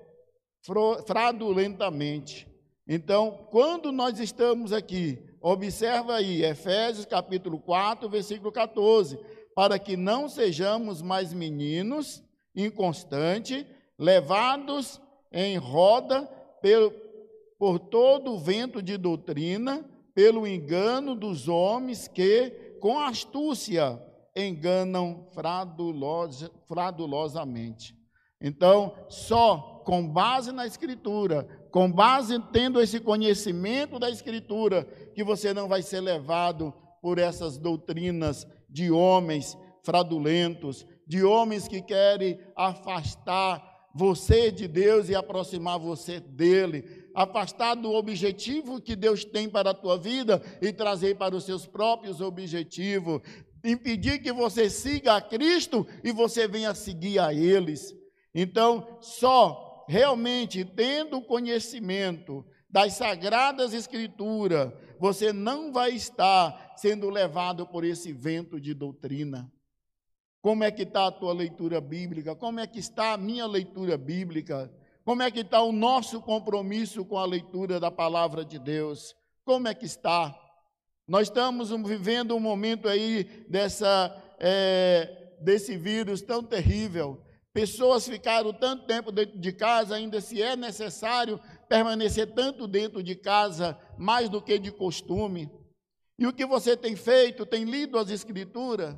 fraudulentamente. 0.63 2.49
Então, 2.87 3.47
quando 3.51 3.93
nós 3.93 4.19
estamos 4.19 4.73
aqui, 4.73 5.19
observa 5.41 6.17
aí, 6.17 6.45
Efésios 6.45 7.07
capítulo 7.07 7.59
4, 7.61 8.09
versículo 8.09 8.51
14, 8.51 9.19
para 9.55 9.79
que 9.79 9.97
não 9.97 10.29
sejamos 10.29 11.01
mais 11.01 11.33
meninos 11.33 12.23
inconstantes, 12.55 13.65
levados 13.99 15.01
em 15.33 15.57
roda 15.57 16.23
pelo, 16.61 16.93
por 17.59 17.79
todo 17.79 18.33
o 18.33 18.39
vento 18.39 18.83
de 18.83 18.97
doutrina, 18.97 19.85
pelo 20.15 20.47
engano 20.47 21.15
dos 21.15 21.49
homens 21.49 22.09
que, 22.09 22.77
com 22.81 22.99
astúcia, 22.99 24.03
enganam 24.35 25.29
fradulosa, 25.33 26.51
fradulosamente. 26.67 27.95
Então, 28.41 28.95
só 29.09 29.70
com 29.85 30.07
base 30.07 30.53
na 30.53 30.67
Escritura, 30.67 31.47
com 31.71 31.91
base 31.91 32.39
tendo 32.53 32.81
esse 32.81 33.01
conhecimento 33.01 33.99
da 33.99 34.11
Escritura, 34.11 34.85
que 35.15 35.25
você 35.25 35.53
não 35.53 35.69
vai 35.69 35.83
ser 35.83 36.01
levado 36.01 36.73
por 37.03 37.19
essas 37.19 37.57
doutrinas 37.59 38.47
de 38.69 38.91
homens 38.91 39.57
fraudulentos, 39.83 40.87
de 41.07 41.25
homens 41.25 41.67
que 41.67 41.81
querem 41.81 42.39
afastar 42.55 43.69
você 43.95 44.51
de 44.51 44.69
Deus 44.69 45.09
e 45.09 45.15
aproximar 45.15 45.79
você 45.79 46.21
dele, 46.21 47.09
afastar 47.15 47.75
do 47.75 47.93
objetivo 47.93 48.81
que 48.81 48.95
Deus 48.95 49.25
tem 49.25 49.49
para 49.49 49.71
a 49.71 49.75
tua 49.75 49.99
vida 49.99 50.41
e 50.63 50.73
trazer 50.73 51.17
para 51.17 51.35
os 51.35 51.45
seus 51.45 51.67
próprios 51.67 52.21
objetivos, 52.21 53.21
impedir 53.65 54.23
que 54.23 54.33
você 54.33 54.71
siga 54.71 55.17
a 55.17 55.21
Cristo 55.21 55.87
e 56.05 56.13
você 56.13 56.47
venha 56.47 56.75
seguir 56.75 57.19
a 57.19 57.35
eles. 57.35 57.95
Então, 58.35 58.87
só 59.01 59.70
realmente 59.91 60.65
tendo 60.65 61.21
conhecimento 61.21 62.47
das 62.69 62.93
sagradas 62.93 63.75
escrituras, 63.75 64.73
você 65.01 65.33
não 65.33 65.73
vai 65.73 65.91
estar 65.91 66.75
sendo 66.77 67.11
levado 67.11 67.67
por 67.67 67.85
esse 67.85 68.13
vento 68.13 68.61
de 68.61 68.73
doutrina. 68.73 69.51
Como 70.41 70.63
é 70.63 70.71
que 70.71 70.83
está 70.83 71.09
a 71.09 71.11
tua 71.11 71.33
leitura 71.33 71.81
bíblica? 71.81 72.37
Como 72.37 72.61
é 72.61 72.69
que 72.69 72.79
está 72.79 73.15
a 73.15 73.17
minha 73.17 73.47
leitura 73.47 73.99
bíblica? 73.99 74.73
Como 75.05 75.23
é 75.23 75.31
que 75.31 75.41
está 75.41 75.61
o 75.61 75.73
nosso 75.73 76.23
compromisso 76.23 77.05
com 77.05 77.19
a 77.19 77.27
leitura 77.27 77.81
da 77.81 77.91
palavra 77.91 78.45
de 78.45 78.61
Deus? 78.61 79.17
Como 79.45 79.67
é 79.67 79.75
que 79.75 79.87
está? 79.87 80.33
Nós 81.09 81.27
estamos 81.27 81.71
vivendo 81.71 82.37
um 82.37 82.41
momento 82.41 82.89
aí 82.89 83.25
dessa, 83.49 84.17
é, 84.39 85.35
desse 85.41 85.77
vírus 85.77 86.23
tão 86.23 86.45
terrível. 86.45 87.21
Pessoas 87.53 88.07
ficaram 88.07 88.53
tanto 88.53 88.87
tempo 88.87 89.11
dentro 89.11 89.39
de 89.39 89.53
casa, 89.53 89.97
ainda 89.97 90.21
se 90.21 90.41
é 90.41 90.55
necessário 90.55 91.41
permanecer 91.69 92.33
tanto 92.33 92.69
dentro 92.69 93.03
de 93.03 93.17
casa, 93.17 93.79
mais 93.99 94.29
do 94.29 94.41
que 94.41 94.59
de 94.59 94.71
costume. 94.71 95.51
E 96.17 96.27
o 96.27 96.33
que 96.33 96.47
você 96.47 96.77
tem 96.77 96.95
feito? 96.95 97.45
Tem 97.45 97.65
lido 97.65 97.99
as 97.99 98.11
Escrituras? 98.11 98.97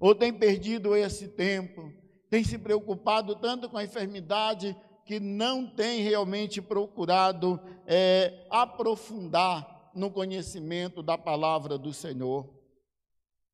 Ou 0.00 0.16
tem 0.16 0.32
perdido 0.32 0.96
esse 0.96 1.28
tempo? 1.28 1.92
Tem 2.28 2.42
se 2.42 2.58
preocupado 2.58 3.36
tanto 3.36 3.68
com 3.68 3.76
a 3.76 3.84
enfermidade 3.84 4.76
que 5.04 5.20
não 5.20 5.66
tem 5.66 6.00
realmente 6.00 6.60
procurado 6.60 7.60
é, 7.86 8.46
aprofundar 8.50 9.92
no 9.94 10.10
conhecimento 10.10 11.02
da 11.02 11.16
palavra 11.16 11.78
do 11.78 11.92
Senhor? 11.92 12.48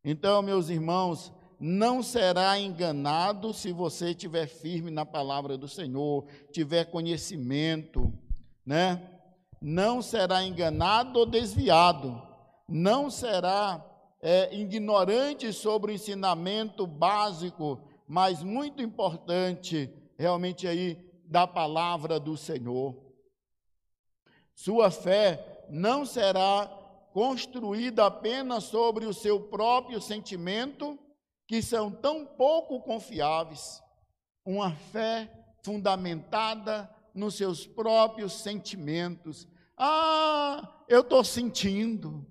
Então, 0.03 0.41
meus 0.41 0.71
irmãos, 0.71 1.33
não 1.61 2.03
será 2.03 2.59
enganado 2.59 3.53
se 3.53 3.73
você 3.73 4.11
estiver 4.11 4.47
firme 4.47 4.91
na 4.91 5.05
palavra 5.05 5.57
do 5.59 5.67
Senhor, 5.67 6.25
tiver 6.53 6.85
conhecimento, 6.85 8.13
né? 8.65 9.03
Não 9.61 10.01
será 10.01 10.45
enganado 10.45 11.19
ou 11.19 11.27
desviado, 11.27 12.23
não 12.69 13.11
será 13.11 13.85
é, 14.21 14.55
ignorante 14.55 15.53
sobre 15.53 15.91
o 15.91 15.95
ensinamento 15.95 16.87
básico, 16.87 17.81
mas 18.07 18.43
muito 18.43 18.81
importante, 18.81 19.91
realmente 20.17 20.67
aí, 20.69 20.97
da 21.25 21.47
palavra 21.47 22.21
do 22.21 22.37
Senhor. 22.37 22.97
Sua 24.55 24.91
fé 24.91 25.67
não 25.69 26.07
será 26.07 26.67
construída 27.13 28.07
apenas 28.07 28.65
sobre 28.65 29.07
o 29.07 29.13
seu 29.13 29.41
próprio 29.41 30.01
sentimento, 30.01 30.99
que 31.49 31.63
são 31.63 31.91
tão 31.91 32.27
pouco 32.27 32.79
confiáveis, 32.83 33.83
uma 34.45 34.71
fé 34.71 35.33
fundamentada 35.65 36.89
nos 37.15 37.37
seus 37.37 37.67
próprios 37.67 38.35
sentimentos. 38.35 39.49
Ah, 39.77 40.85
eu 40.87 41.01
estou 41.01 41.25
sentindo. 41.25 42.27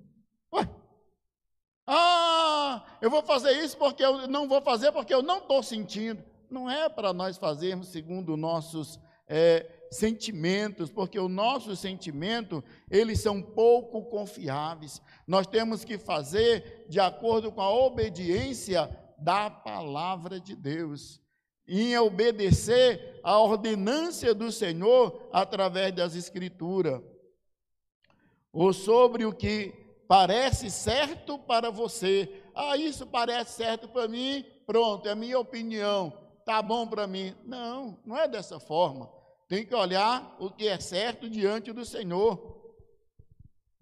Ué? 0.53 0.69
Ah, 1.88 2.86
eu 3.01 3.09
vou 3.09 3.24
fazer 3.24 3.53
isso 3.53 3.75
porque 3.75 4.05
eu 4.05 4.27
não 4.27 4.47
vou 4.47 4.62
fazer 4.62 4.91
porque 4.91 5.13
eu 5.13 5.24
não 5.24 5.39
estou 5.39 5.63
sentindo. 5.63 6.24
Não 6.47 6.69
é 6.69 6.88
para 6.88 7.12
nós 7.12 7.38
fazermos 7.38 7.88
segundo 7.88 8.38
nossos 8.38 9.00
é, 9.27 9.65
sentimentos, 9.89 10.91
porque 10.91 11.19
os 11.19 11.29
nossos 11.29 11.79
sentimentos, 11.79 12.62
eles 12.89 13.19
são 13.19 13.41
pouco 13.41 14.05
confiáveis. 14.05 15.01
Nós 15.25 15.47
temos 15.47 15.83
que 15.83 15.97
fazer 15.97 16.86
de 16.88 17.00
acordo 17.00 17.51
com 17.51 17.62
a 17.62 17.69
obediência 17.69 18.89
da 19.17 19.50
palavra 19.50 20.39
de 20.39 20.55
Deus, 20.55 21.21
em 21.67 21.97
obedecer 21.97 23.19
a 23.24 23.39
ordenância 23.39 24.33
do 24.33 24.51
Senhor 24.51 25.27
através 25.33 25.93
das 25.93 26.15
Escrituras, 26.15 27.01
ou 28.53 28.71
sobre 28.71 29.25
o 29.25 29.33
que 29.33 29.74
parece 30.07 30.69
certo 30.71 31.38
para 31.38 31.69
você. 31.69 32.43
Ah, 32.55 32.77
isso 32.77 33.05
parece 33.05 33.57
certo 33.57 33.89
para 33.89 34.07
mim, 34.07 34.45
pronto, 34.65 35.07
é 35.07 35.12
a 35.12 35.15
minha 35.15 35.38
opinião, 35.38 36.12
tá 36.45 36.62
bom 36.62 36.88
para 36.88 37.05
mim. 37.05 37.36
Não, 37.43 38.00
não 38.05 38.17
é 38.17 38.27
dessa 38.27 38.59
forma. 38.59 39.12
Tem 39.47 39.65
que 39.65 39.75
olhar 39.75 40.36
o 40.39 40.50
que 40.50 40.67
é 40.67 40.79
certo 40.79 41.29
diante 41.29 41.71
do 41.71 41.86
Senhor. 41.86 42.57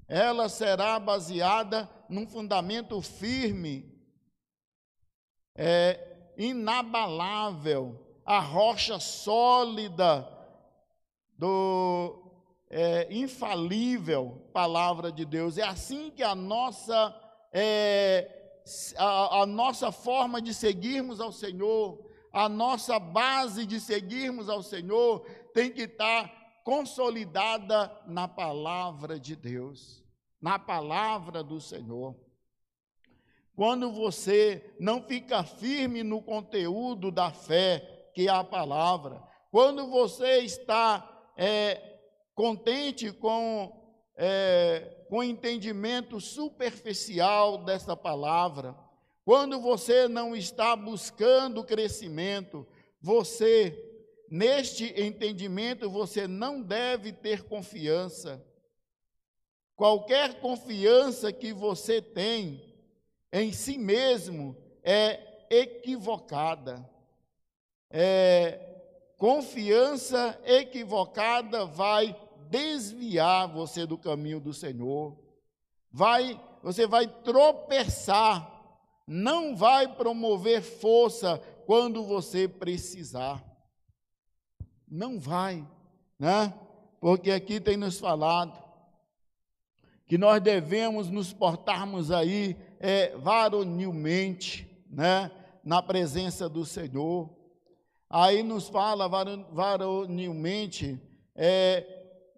Ela 0.08 0.50
será 0.50 1.00
baseada 1.00 1.89
num 2.08 2.27
fundamento 2.27 3.01
firme 3.01 3.95
é 5.56 6.34
inabalável, 6.38 8.00
a 8.26 8.40
rocha 8.40 9.00
sólida 9.00 10.28
do 11.38 12.24
é, 12.70 13.08
infalível 13.14 14.50
palavra 14.54 15.12
de 15.12 15.26
Deus. 15.26 15.58
É 15.58 15.64
assim 15.64 16.12
que 16.12 16.24
a 16.24 16.36
nossa 16.36 17.14
é, 17.54 18.36
a, 18.98 19.42
a 19.42 19.46
nossa 19.46 19.92
forma 19.92 20.42
de 20.42 20.54
seguirmos 20.54 21.22
ao 21.22 21.32
Senhor, 21.32 22.04
a 22.34 22.50
nossa 22.50 23.00
base 23.00 23.66
de 23.66 23.80
seguirmos 23.80 24.50
ao 24.50 24.62
Senhor 24.62 25.26
tem 25.54 25.72
que 25.72 25.84
estar 25.84 26.62
consolidada 26.64 27.92
na 28.08 28.28
palavra 28.28 29.20
de 29.20 29.36
Deus, 29.36 30.04
na 30.42 30.58
palavra 30.58 31.44
do 31.44 31.62
Senhor. 31.62 32.16
Quando 33.55 33.91
você 33.91 34.75
não 34.79 35.01
fica 35.01 35.44
firme 35.44 36.03
no 36.03 36.22
conteúdo 36.22 37.09
da 37.09 37.31
fé, 37.31 38.09
que 38.13 38.27
é 38.27 38.31
a 38.31 38.44
palavra, 38.44 39.24
quando 39.50 39.87
você 39.89 40.39
está 40.39 41.31
é, 41.37 42.00
contente 42.33 43.13
com, 43.13 43.72
é, 44.18 45.05
com 45.09 45.20
o 45.20 45.24
entendimento 45.24 46.20
superficial 46.20 47.59
dessa 47.63 47.96
palavra, 47.96 48.75
quando 49.24 49.59
você 49.59 50.07
não 50.07 50.35
está 50.35 50.75
buscando 50.75 51.63
crescimento, 51.63 52.68
você, 53.01 53.74
neste 54.29 54.94
entendimento, 55.01 55.89
você 55.89 56.27
não 56.27 56.61
deve 56.61 57.13
ter 57.13 57.44
confiança. 57.44 58.46
Qualquer 59.75 60.39
confiança 60.41 61.31
que 61.31 61.53
você 61.53 62.01
tem, 62.01 62.65
em 63.44 63.52
si 63.52 63.78
mesmo 63.78 64.56
é 64.82 65.48
equivocada. 65.50 66.90
É, 67.90 68.60
confiança 69.18 70.40
equivocada 70.46 71.66
vai 71.66 72.16
desviar 72.50 73.48
você 73.48 73.86
do 73.86 73.98
caminho 73.98 74.40
do 74.40 74.54
Senhor. 74.54 75.18
Vai, 75.92 76.42
você 76.62 76.88
vai 76.88 77.08
tropeçar, 77.08 78.52
não 79.08 79.56
vai 79.56 79.88
promover 79.88 80.62
força 80.62 81.38
quando 81.66 82.04
você 82.04 82.48
precisar. 82.48 83.44
Não 84.88 85.20
vai, 85.20 85.68
né? 86.18 86.54
Porque 87.02 87.32
aqui 87.32 87.60
tem 87.60 87.76
nos 87.76 88.00
falado 88.00 88.66
que 90.08 90.18
nós 90.18 90.42
devemos 90.42 91.10
nos 91.10 91.34
portarmos 91.34 92.12
aí 92.12 92.56
é, 92.86 93.18
varonilmente, 93.18 94.70
né, 94.88 95.32
na 95.64 95.82
presença 95.82 96.48
do 96.48 96.64
Senhor. 96.64 97.36
Aí 98.08 98.44
nos 98.44 98.70
fala 98.70 99.08
varonilmente, 99.08 101.02
é, 101.34 101.84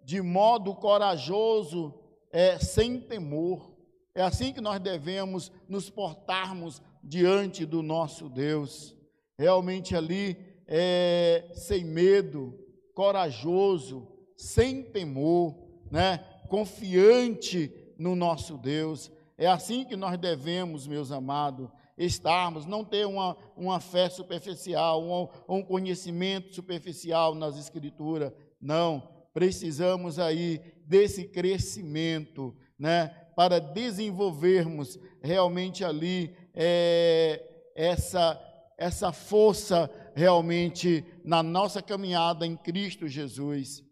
de 0.02 0.22
modo 0.22 0.74
corajoso, 0.74 1.92
é, 2.32 2.58
sem 2.58 2.98
temor. 2.98 3.76
É 4.14 4.22
assim 4.22 4.50
que 4.50 4.60
nós 4.62 4.80
devemos 4.80 5.52
nos 5.68 5.90
portarmos 5.90 6.80
diante 7.04 7.66
do 7.66 7.82
nosso 7.82 8.30
Deus. 8.30 8.96
Realmente 9.38 9.94
ali, 9.94 10.34
é, 10.66 11.50
sem 11.52 11.84
medo, 11.84 12.58
corajoso, 12.94 14.08
sem 14.34 14.82
temor, 14.82 15.54
né? 15.90 16.24
confiante 16.48 17.70
no 17.98 18.16
nosso 18.16 18.56
Deus. 18.56 19.12
É 19.38 19.46
assim 19.46 19.84
que 19.84 19.94
nós 19.94 20.18
devemos, 20.18 20.84
meus 20.88 21.12
amados, 21.12 21.70
estarmos, 21.96 22.66
não 22.66 22.84
ter 22.84 23.06
uma, 23.06 23.36
uma 23.56 23.78
fé 23.78 24.10
superficial, 24.10 25.00
um, 25.00 25.28
um 25.56 25.62
conhecimento 25.62 26.52
superficial 26.52 27.36
nas 27.36 27.56
Escrituras. 27.56 28.32
Não, 28.60 29.08
precisamos 29.32 30.18
aí 30.18 30.60
desse 30.84 31.24
crescimento, 31.24 32.56
né, 32.76 33.08
para 33.36 33.60
desenvolvermos 33.60 34.98
realmente 35.22 35.84
ali 35.84 36.34
é, 36.52 37.70
essa, 37.76 38.40
essa 38.76 39.12
força 39.12 39.88
realmente 40.16 41.04
na 41.24 41.44
nossa 41.44 41.80
caminhada 41.80 42.44
em 42.44 42.56
Cristo 42.56 43.06
Jesus. 43.06 43.84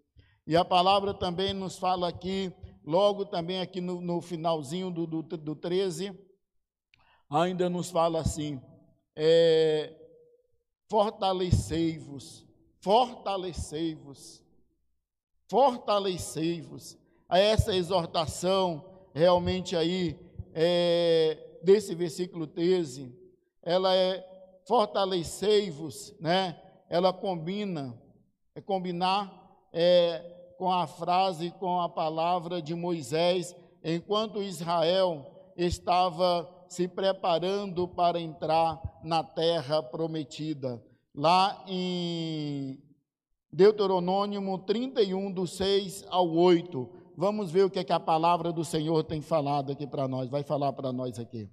E 0.45 0.57
a 0.57 0.65
palavra 0.65 1.15
também 1.15 1.53
nos 1.53 1.79
fala 1.79 2.09
aqui 2.09 2.53
Logo 2.87 3.25
também 3.27 3.61
aqui 3.61 3.81
no, 3.81 4.01
no 4.01 4.21
finalzinho 4.21 4.93
do, 4.93 5.07
do, 5.09 5.23
do 5.23 5.57
13, 5.57 6.17
ainda 7.29 7.69
nos 7.69 7.91
fala 7.91 8.21
assim: 8.21 8.63
é, 9.17 9.93
fortalecei-vos, 10.89 12.47
fortalecei-vos, 12.81 14.41
fortalecei-vos. 15.51 16.97
A 17.29 17.41
essa 17.41 17.75
exortação, 17.75 19.09
realmente 19.13 19.75
aí, 19.75 20.17
é, 20.55 21.59
desse 21.65 21.93
versículo 21.93 22.47
13, 22.47 23.13
ela 23.63 23.97
é 23.97 24.25
fortalecei-vos, 24.65 26.15
né? 26.21 26.63
Ela 26.89 27.13
combina, 27.13 28.01
é 28.55 28.61
combinar, 28.61 29.59
é, 29.73 30.36
com 30.59 30.73
a 30.73 30.87
frase, 30.87 31.51
com 31.53 31.81
a 31.81 31.89
palavra 31.89 32.61
de 32.61 32.75
Moisés, 32.75 33.55
enquanto 33.83 34.43
Israel 34.43 35.53
estava 35.57 36.49
se 36.69 36.89
preparando 36.89 37.87
para 37.87 38.21
entrar 38.21 38.81
na 39.03 39.23
terra 39.23 39.83
prometida. 39.83 40.83
lá 41.15 41.65
em 41.67 42.79
Deuteronômio 43.51 44.59
31, 44.59 45.33
do 45.33 45.47
6 45.47 46.05
ao 46.11 46.31
8. 46.31 46.91
Vamos 47.17 47.51
ver 47.51 47.65
o 47.65 47.71
que, 47.71 47.79
é 47.79 47.85
que 47.85 47.93
a 47.93 48.01
palavra 48.01 48.53
do 48.53 48.63
Senhor 48.63 49.03
tem 49.03 49.23
falado 49.23 49.73
aqui 49.73 49.87
para 49.87 50.07
nós, 50.07 50.29
vai 50.29 50.43
falar 50.43 50.75
para 50.75 50.93
nós 50.93 51.19
aqui. 51.19 51.49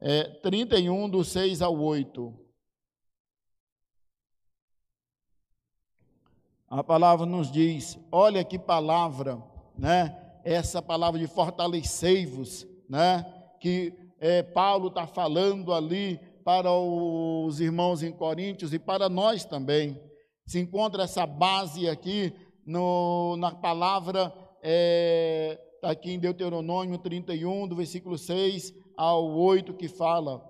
É, 0.00 0.24
31, 0.42 1.08
do 1.08 1.22
6 1.22 1.62
ao 1.62 1.78
8. 1.78 2.47
A 6.70 6.84
palavra 6.84 7.24
nos 7.24 7.50
diz, 7.50 7.98
olha 8.12 8.44
que 8.44 8.58
palavra, 8.58 9.42
né? 9.78 10.14
Essa 10.44 10.82
palavra 10.82 11.18
de 11.18 11.26
fortalecei-vos, 11.26 12.66
né? 12.86 13.24
Que 13.58 13.94
é, 14.20 14.42
Paulo 14.42 14.88
está 14.88 15.06
falando 15.06 15.72
ali 15.72 16.20
para 16.44 16.70
os 16.70 17.58
irmãos 17.58 18.02
em 18.02 18.12
Coríntios 18.12 18.74
e 18.74 18.78
para 18.78 19.08
nós 19.08 19.46
também. 19.46 19.98
Se 20.46 20.58
encontra 20.58 21.04
essa 21.04 21.26
base 21.26 21.88
aqui 21.88 22.34
no, 22.66 23.36
na 23.38 23.54
palavra, 23.54 24.30
é, 24.62 25.58
tá 25.80 25.90
aqui 25.90 26.12
em 26.12 26.18
Deuteronômio 26.18 26.98
31, 26.98 27.66
do 27.66 27.76
versículo 27.76 28.18
6 28.18 28.74
ao 28.94 29.26
8, 29.26 29.72
que 29.72 29.88
fala: 29.88 30.44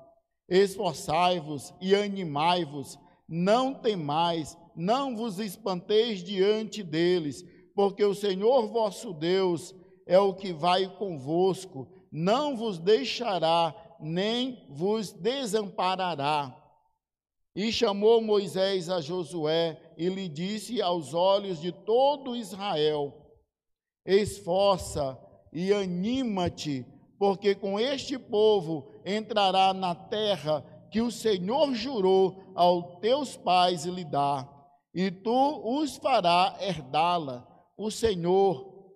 Esforçai-vos 0.48 1.72
e 1.80 1.94
animai-vos, 1.94 2.98
não 3.28 3.72
temais, 3.72 4.58
não 4.78 5.16
vos 5.16 5.40
espanteis 5.40 6.22
diante 6.22 6.84
deles, 6.84 7.44
porque 7.74 8.04
o 8.04 8.14
Senhor 8.14 8.68
vosso 8.68 9.12
Deus 9.12 9.74
é 10.06 10.16
o 10.20 10.32
que 10.32 10.52
vai 10.52 10.86
convosco, 10.86 11.88
não 12.12 12.56
vos 12.56 12.78
deixará, 12.78 13.74
nem 13.98 14.64
vos 14.70 15.10
desamparará. 15.12 16.54
E 17.56 17.72
chamou 17.72 18.22
Moisés 18.22 18.88
a 18.88 19.00
Josué 19.00 19.82
e 19.96 20.08
lhe 20.08 20.28
disse 20.28 20.80
aos 20.80 21.12
olhos 21.12 21.60
de 21.60 21.72
todo 21.72 22.36
Israel: 22.36 23.12
Esforça 24.06 25.18
e 25.52 25.72
anima-te, 25.72 26.86
porque 27.18 27.52
com 27.52 27.80
este 27.80 28.16
povo 28.16 28.92
entrará 29.04 29.74
na 29.74 29.92
terra 29.96 30.64
que 30.92 31.00
o 31.00 31.10
Senhor 31.10 31.74
jurou 31.74 32.52
aos 32.54 33.00
teus 33.00 33.36
pais 33.36 33.84
lhe 33.84 34.04
dar 34.04 34.57
e 35.00 35.12
tu 35.12 35.62
os 35.78 35.96
fará 35.96 36.56
herdá-la. 36.60 37.46
O 37.76 37.88
Senhor, 37.88 38.90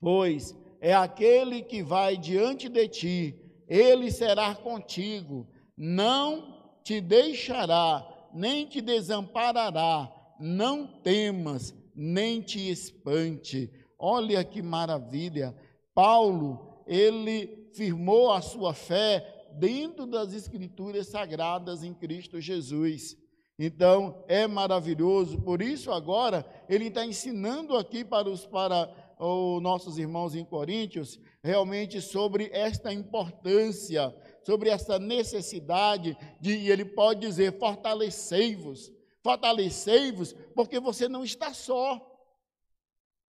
pois 0.00 0.52
é 0.80 0.92
aquele 0.92 1.62
que 1.62 1.80
vai 1.80 2.16
diante 2.16 2.68
de 2.68 2.88
ti, 2.88 3.62
ele 3.68 4.10
será 4.10 4.52
contigo, 4.52 5.46
não 5.76 6.80
te 6.82 7.00
deixará, 7.00 8.04
nem 8.34 8.66
te 8.66 8.80
desamparará, 8.80 10.12
não 10.40 10.88
temas, 10.88 11.72
nem 11.94 12.42
te 12.42 12.68
espante. 12.68 13.70
Olha 13.96 14.42
que 14.42 14.60
maravilha. 14.60 15.54
Paulo, 15.94 16.82
ele 16.84 17.70
firmou 17.76 18.32
a 18.32 18.40
sua 18.40 18.74
fé 18.74 19.46
dentro 19.56 20.04
das 20.04 20.32
escrituras 20.32 21.06
sagradas 21.06 21.84
em 21.84 21.94
Cristo 21.94 22.40
Jesus. 22.40 23.16
Então, 23.58 24.22
é 24.28 24.46
maravilhoso. 24.46 25.40
Por 25.40 25.62
isso, 25.62 25.90
agora, 25.90 26.44
ele 26.68 26.88
está 26.88 27.06
ensinando 27.06 27.76
aqui 27.76 28.04
para 28.04 28.28
os 28.28 28.44
para 28.46 28.92
os 29.18 29.62
nossos 29.62 29.96
irmãos 29.96 30.34
em 30.34 30.44
Coríntios, 30.44 31.18
realmente 31.42 32.02
sobre 32.02 32.50
esta 32.52 32.92
importância, 32.92 34.14
sobre 34.44 34.68
essa 34.68 34.98
necessidade 34.98 36.14
de, 36.38 36.54
e 36.54 36.70
ele 36.70 36.84
pode 36.84 37.20
dizer, 37.20 37.58
fortalecei-vos, 37.58 38.92
fortalecei-vos, 39.22 40.34
porque 40.54 40.78
você 40.78 41.08
não 41.08 41.24
está 41.24 41.54
só. 41.54 42.12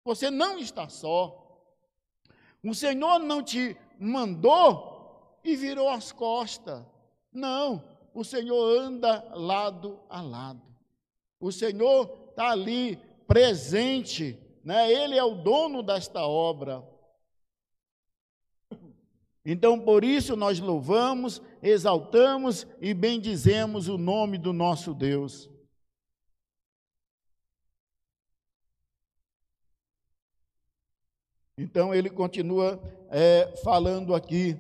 Você 0.07 0.31
não 0.31 0.59
está 0.59 0.89
só. 0.89 1.41
O 2.65 2.75
Senhor 2.75 3.19
não 3.19 3.43
te 3.43 3.77
mandou 4.01 5.39
e 5.45 5.55
virou 5.55 5.91
as 5.91 6.13
costas. 6.13 6.83
Não 7.31 7.94
o 8.15 8.25
Senhor 8.25 8.79
anda 8.81 9.23
lado 9.35 10.01
a 10.09 10.23
lado. 10.23 10.63
O 11.41 11.51
Senhor 11.51 12.29
está 12.31 12.53
ali 12.53 12.97
presente, 13.27 14.39
né? 14.65 14.91
Ele 14.91 15.19
é 15.19 15.25
o 15.25 15.35
dono 15.35 15.83
desta 15.83 16.25
obra. 16.27 16.83
Então, 19.45 19.79
por 19.79 20.05
isso 20.05 20.37
nós 20.37 20.59
louvamos, 20.59 21.43
exaltamos 21.61 22.67
e 22.81 22.95
bendizemos 22.95 23.89
o 23.89 23.99
nome 23.99 24.39
do 24.39 24.53
nosso 24.53 24.95
Deus. 24.95 25.51
Então 31.57 31.95
ele 31.95 32.11
continua 32.11 32.81
é, 33.11 33.55
falando 33.63 34.15
aqui, 34.15 34.57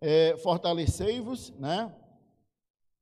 é, 0.00 0.36
fortalecei-vos, 0.38 1.50
né? 1.52 1.94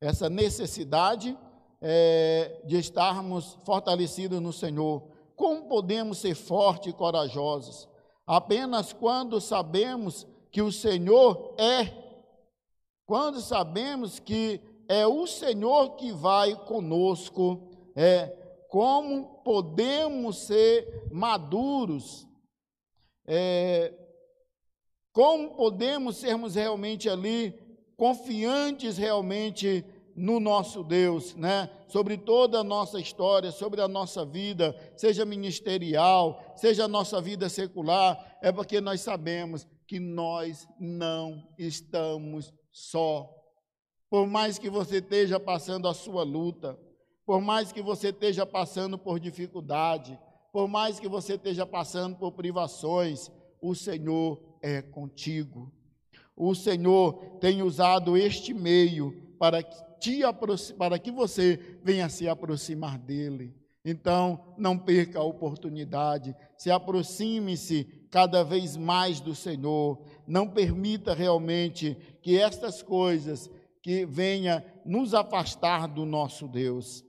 Essa 0.07 0.31
necessidade 0.31 1.37
é, 1.81 2.63
de 2.65 2.79
estarmos 2.79 3.59
fortalecidos 3.65 4.41
no 4.41 4.53
Senhor. 4.53 5.03
Como 5.35 5.69
podemos 5.69 6.19
ser 6.19 6.35
fortes 6.37 6.93
e 6.93 6.97
corajosos? 6.97 7.89
Apenas 8.25 8.93
quando 8.93 9.41
sabemos 9.41 10.27
que 10.51 10.63
o 10.63 10.71
Senhor 10.71 11.55
é, 11.59 11.93
quando 13.05 13.41
sabemos 13.41 14.19
que 14.21 14.61
é 14.89 15.07
o 15.07 15.27
Senhor 15.27 15.97
que 15.97 16.13
vai 16.13 16.55
conosco, 16.55 17.69
é 17.97 18.29
como 18.69 19.43
podemos 19.43 20.39
ser 20.39 21.09
maduros, 21.11 22.27
é, 23.27 23.93
como 25.13 25.57
podemos 25.57 26.17
sermos 26.17 26.55
realmente 26.55 27.09
ali 27.09 27.67
confiantes 27.97 28.99
realmente 28.99 29.85
no 30.17 30.41
nosso 30.41 30.83
Deus, 30.83 31.35
né? 31.35 31.71
Sobre 31.89 32.17
toda 32.17 32.61
a 32.61 32.65
nossa 32.65 32.99
história, 32.99 33.51
sobre 33.51 33.81
a 33.81 33.89
nossa 33.89 34.25
vida, 34.25 34.75
seja 34.97 35.25
ministerial, 35.25 36.43
seja 36.57 36.85
a 36.85 36.89
nossa 36.89 37.21
vida 37.21 37.49
secular, 37.49 38.39
é 38.43 38.51
porque 38.51 38.81
nós 38.81 39.01
sabemos 39.03 39.67
que 39.87 40.01
nós 40.01 40.67
não 40.81 41.47
estamos 41.59 42.53
só. 42.73 43.31
Por 44.09 44.27
mais 44.27 44.59
que 44.59 44.71
você 44.71 44.99
esteja 44.99 45.39
passando 45.39 45.87
a 45.87 45.95
sua 45.95 46.23
luta, 46.23 46.79
por 47.25 47.41
mais 47.41 47.71
que 47.71 47.83
você 47.83 48.09
esteja 48.09 48.47
passando 48.47 48.97
por 48.97 49.21
dificuldade, 49.21 50.19
por 50.53 50.67
mais 50.67 50.99
que 50.99 51.09
você 51.09 51.35
esteja 51.35 51.67
passando 51.67 52.17
por 52.17 52.33
privações, 52.33 53.31
o 53.61 53.75
Senhor 53.75 54.41
é 54.63 54.81
contigo 54.81 55.73
o 56.37 56.55
Senhor 56.55 57.39
tem 57.41 57.63
usado 57.63 58.17
este 58.17 58.53
meio 58.53 59.35
para 59.39 59.63
te 60.07 60.73
para 60.79 60.99
que 60.99 61.11
você 61.11 61.79
venha 61.83 62.09
se 62.09 62.29
aproximar 62.29 62.99
dele. 62.99 63.55
Então, 63.85 64.55
não 64.57 64.79
perca 64.79 65.21
a 65.21 65.25
oportunidade, 65.25 66.35
se 66.57 66.71
aproxime-se 66.71 67.85
cada 68.11 68.43
vez 68.43 68.77
mais 68.77 69.21
do 69.21 69.35
Senhor. 69.35 70.05
Não 70.27 70.49
permita 70.49 71.15
realmente 71.15 71.97
que 72.23 72.39
estas 72.39 72.83
coisas 72.83 73.51
que 73.83 74.05
venha 74.05 74.65
nos 74.85 75.15
afastar 75.15 75.87
do 75.87 76.05
nosso 76.05 76.49
Deus. 76.49 77.05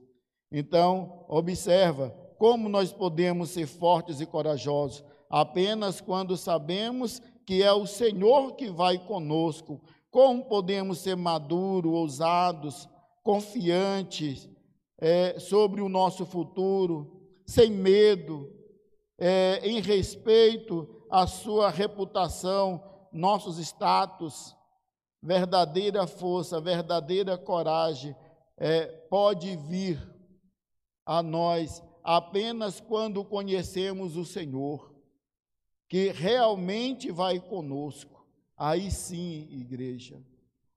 Então, 0.50 1.24
observa 1.28 2.10
como 2.38 2.68
nós 2.68 2.92
podemos 2.92 3.50
ser 3.50 3.66
fortes 3.66 4.20
e 4.20 4.26
corajosos 4.26 5.04
apenas 5.28 6.00
quando 6.00 6.36
sabemos 6.36 7.20
que 7.44 7.62
é 7.62 7.72
o 7.72 7.86
Senhor 7.86 8.54
que 8.56 8.70
vai 8.70 8.98
conosco. 8.98 9.80
Como 10.18 10.46
podemos 10.46 10.98
ser 10.98 11.16
maduros, 11.16 11.92
ousados, 11.92 12.88
confiantes 13.22 14.50
é, 15.00 15.38
sobre 15.38 15.80
o 15.80 15.88
nosso 15.88 16.26
futuro, 16.26 17.22
sem 17.46 17.70
medo, 17.70 18.52
é, 19.16 19.60
em 19.62 19.80
respeito 19.80 21.06
à 21.08 21.24
sua 21.24 21.70
reputação, 21.70 22.82
nossos 23.12 23.58
status, 23.58 24.56
verdadeira 25.22 26.04
força, 26.04 26.60
verdadeira 26.60 27.38
coragem 27.38 28.12
é, 28.56 28.86
pode 29.08 29.54
vir 29.54 30.04
a 31.06 31.22
nós 31.22 31.80
apenas 32.02 32.80
quando 32.80 33.24
conhecemos 33.24 34.16
o 34.16 34.24
Senhor 34.24 34.92
que 35.88 36.08
realmente 36.10 37.08
vai 37.12 37.38
conosco. 37.38 38.17
Aí 38.58 38.90
sim, 38.90 39.46
igreja. 39.52 40.20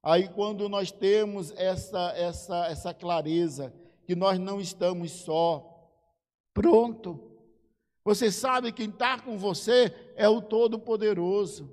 Aí 0.03 0.27
quando 0.29 0.69
nós 0.69 0.91
temos 0.91 1.51
essa 1.57 2.11
essa 2.15 2.65
essa 2.67 2.93
clareza 2.93 3.73
que 4.05 4.15
nós 4.15 4.37
não 4.37 4.61
estamos 4.61 5.11
só. 5.11 5.67
Pronto. 6.53 7.31
Você 8.03 8.31
sabe 8.31 8.71
quem 8.71 8.89
está 8.89 9.19
com 9.19 9.37
você 9.37 9.93
é 10.15 10.27
o 10.27 10.41
Todo-Poderoso, 10.41 11.69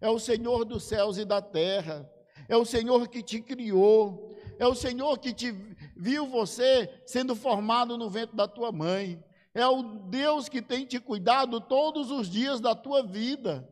é 0.00 0.08
o 0.08 0.18
Senhor 0.18 0.64
dos 0.64 0.82
céus 0.82 1.16
e 1.18 1.24
da 1.24 1.40
terra, 1.40 2.10
é 2.48 2.56
o 2.56 2.64
Senhor 2.64 3.06
que 3.08 3.22
te 3.22 3.40
criou, 3.40 4.36
é 4.58 4.66
o 4.66 4.74
Senhor 4.74 5.18
que 5.18 5.32
te 5.32 5.52
viu 5.96 6.26
você 6.26 6.90
sendo 7.06 7.36
formado 7.36 7.96
no 7.96 8.10
ventre 8.10 8.36
da 8.36 8.48
tua 8.48 8.72
mãe. 8.72 9.22
É 9.54 9.66
o 9.66 9.82
Deus 9.82 10.48
que 10.48 10.62
tem 10.62 10.84
te 10.84 10.98
cuidado 10.98 11.60
todos 11.60 12.10
os 12.10 12.28
dias 12.28 12.60
da 12.60 12.74
tua 12.74 13.02
vida. 13.02 13.68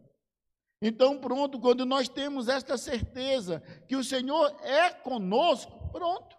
Então, 0.83 1.19
pronto, 1.19 1.61
quando 1.61 1.85
nós 1.85 2.09
temos 2.09 2.49
esta 2.49 2.79
certeza 2.79 3.63
que 3.87 3.97
o 3.97 4.05
Senhor 4.05 4.55
é 4.63 4.91
conosco, 4.91 5.91
pronto, 5.93 6.37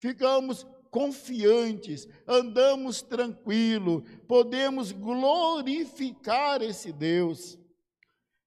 ficamos 0.00 0.66
confiantes, 0.90 2.08
andamos 2.26 3.00
tranquilo, 3.00 4.02
podemos 4.26 4.90
glorificar 4.90 6.62
esse 6.62 6.92
Deus. 6.92 7.56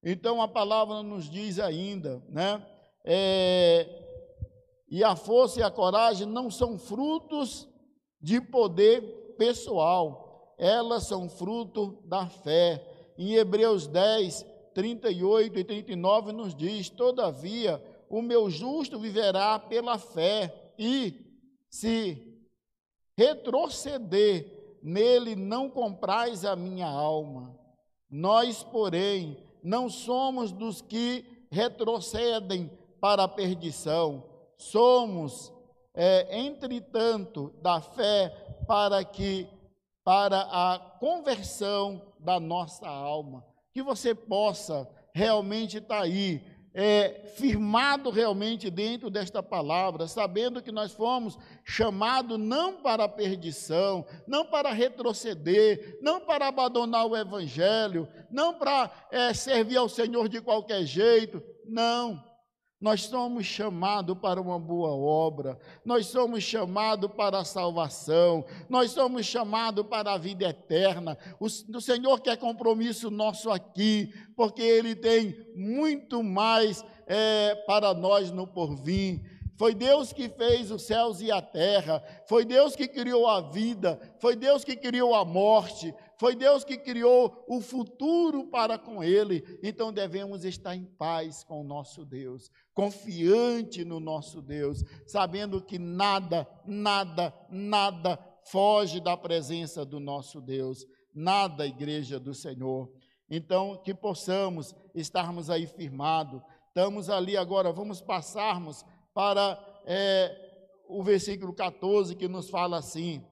Então 0.04 0.42
a 0.42 0.48
palavra 0.48 1.02
nos 1.02 1.30
diz 1.30 1.58
ainda, 1.60 2.22
né? 2.28 2.66
É, 3.06 3.88
e 4.90 5.04
a 5.04 5.16
força 5.16 5.62
e 5.62 5.64
a 5.64 5.72
coragem 5.72 6.28
não 6.28 6.52
são 6.52 6.78
frutos 6.78 7.68
de 8.22 8.42
poder 8.42 9.02
pessoal, 9.38 10.54
elas 10.58 11.08
são 11.08 11.30
fruto 11.30 12.02
da 12.06 12.28
fé. 12.28 12.86
Em 13.18 13.36
Hebreus 13.36 13.88
10, 13.88 14.46
38 14.74 15.60
e 15.60 15.64
39 15.64 16.32
nos 16.32 16.56
diz: 16.56 16.90
Todavia, 16.90 17.84
o 18.10 18.22
meu 18.22 18.50
justo 18.50 19.00
viverá 19.00 19.58
pela 19.60 19.98
fé, 19.98 20.74
e 20.78 21.14
se 21.70 22.34
retroceder, 23.18 24.80
nele 24.82 25.36
não 25.36 25.70
comprais 25.70 26.44
a 26.44 26.56
minha 26.56 26.88
alma. 26.88 27.58
Nós, 28.10 28.64
porém, 28.64 29.38
não 29.64 29.90
somos 29.90 30.52
dos 30.52 30.82
que 30.82 31.26
retrocedem 31.52 32.70
para 33.00 33.24
a 33.24 33.28
perdição, 33.28 34.24
somos, 34.58 35.52
é, 35.94 36.40
entretanto, 36.40 37.54
da 37.62 37.82
fé 37.82 38.30
para 38.68 39.04
que 39.04 39.48
para 40.04 40.42
a 40.42 40.80
conversão 41.00 42.14
da 42.20 42.40
nossa 42.40 42.88
alma, 42.88 43.46
que 43.74 43.82
você 43.82 44.14
possa 44.14 44.88
realmente 45.14 45.78
estar 45.78 45.98
tá 45.98 46.04
aí 46.04 46.42
é, 46.74 47.32
firmado 47.36 48.10
realmente 48.10 48.70
dentro 48.70 49.10
desta 49.10 49.44
palavra, 49.44 50.08
sabendo 50.08 50.62
que 50.62 50.72
nós 50.72 50.92
fomos 50.92 51.38
chamados 51.64 52.40
não 52.40 52.82
para 52.82 53.04
a 53.04 53.10
perdição, 53.10 54.06
não 54.28 54.46
para 54.46 54.72
retroceder, 54.72 56.00
não 56.02 56.20
para 56.22 56.48
abandonar 56.48 57.06
o 57.06 57.16
Evangelho, 57.16 58.08
não 58.32 58.56
para 58.56 58.92
é, 59.12 59.34
servir 59.34 59.78
ao 59.78 59.88
Senhor 59.88 60.28
de 60.28 60.42
qualquer 60.42 60.84
jeito, 60.84 61.44
não. 61.66 62.33
Nós 62.84 63.04
somos 63.04 63.46
chamados 63.46 64.14
para 64.18 64.42
uma 64.42 64.60
boa 64.60 64.90
obra, 64.90 65.58
nós 65.86 66.08
somos 66.08 66.44
chamados 66.44 67.10
para 67.16 67.40
a 67.40 67.46
salvação, 67.46 68.44
nós 68.68 68.92
somos 68.92 69.26
chamados 69.26 69.86
para 69.88 70.12
a 70.12 70.18
vida 70.18 70.50
eterna. 70.50 71.18
O, 71.40 71.46
o 71.46 71.80
Senhor 71.80 72.20
quer 72.20 72.36
compromisso 72.36 73.10
nosso 73.10 73.50
aqui, 73.50 74.14
porque 74.36 74.62
Ele 74.62 74.98
tem 74.98 75.34
muito 75.56 76.22
mais 76.22 76.84
é, 77.08 77.56
para 77.66 77.94
nós 77.94 78.32
no 78.32 78.46
porvir. 78.46 79.22
Foi 79.56 79.74
Deus 79.74 80.12
que 80.12 80.28
fez 80.28 80.70
os 80.70 80.82
céus 80.82 81.22
e 81.22 81.32
a 81.32 81.42
terra, 81.42 82.04
foi 82.28 82.44
Deus 82.44 82.76
que 82.76 82.86
criou 82.86 83.30
a 83.30 83.40
vida, 83.40 83.98
foi 84.20 84.36
Deus 84.36 84.66
que 84.66 84.76
criou 84.76 85.16
a 85.16 85.24
morte, 85.24 85.96
foi 86.20 86.36
Deus 86.36 86.64
que 86.64 86.78
criou 86.78 87.44
o 87.48 87.60
futuro 87.62 88.48
para 88.48 88.78
com 88.78 89.04
Ele. 89.04 89.44
Então 89.64 89.92
devemos 89.92 90.44
estar 90.44 90.76
em 90.76 90.86
paz 90.86 91.44
com 91.44 91.62
o 91.62 91.64
nosso 91.64 92.06
Deus, 92.06 92.50
confiante 92.74 93.84
no 93.84 94.00
nosso 94.00 94.42
Deus, 94.42 94.84
sabendo 95.06 95.62
que 95.62 95.78
nada, 95.80 96.48
nada, 96.66 97.34
nada 97.50 98.18
foge 98.46 99.00
da 99.00 99.16
presença 99.16 99.86
do 99.86 100.00
nosso 100.00 100.42
Deus, 100.42 100.86
nada, 101.14 101.66
igreja 101.66 102.20
do 102.20 102.34
Senhor. 102.34 102.92
Então, 103.30 103.82
que 103.84 103.94
possamos 103.94 104.76
estarmos 104.94 105.50
aí 105.50 105.66
firmados. 105.66 106.42
Estamos 106.68 107.10
ali 107.10 107.38
agora, 107.38 107.72
vamos 107.72 108.02
passarmos 108.02 108.84
para 109.14 109.60
é, 109.86 110.36
o 110.88 111.04
versículo 111.04 111.54
14 111.54 112.16
que 112.16 112.28
nos 112.28 112.50
fala 112.50 112.78
assim: 112.78 113.26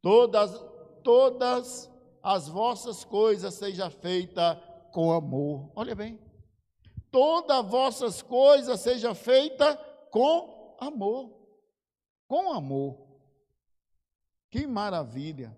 todas 0.00 0.54
todas 1.06 1.88
as 2.20 2.48
vossas 2.48 3.04
coisas 3.04 3.54
seja 3.54 3.88
feita 3.88 4.56
com 4.92 5.12
amor. 5.12 5.70
Olha 5.76 5.94
bem. 5.94 6.18
Todas 7.12 7.58
as 7.58 7.70
vossas 7.70 8.22
coisas 8.22 8.80
seja 8.80 9.14
feita 9.14 9.76
com 10.10 10.76
amor. 10.80 11.30
Com 12.26 12.50
amor. 12.52 13.06
Que 14.50 14.66
maravilha. 14.66 15.56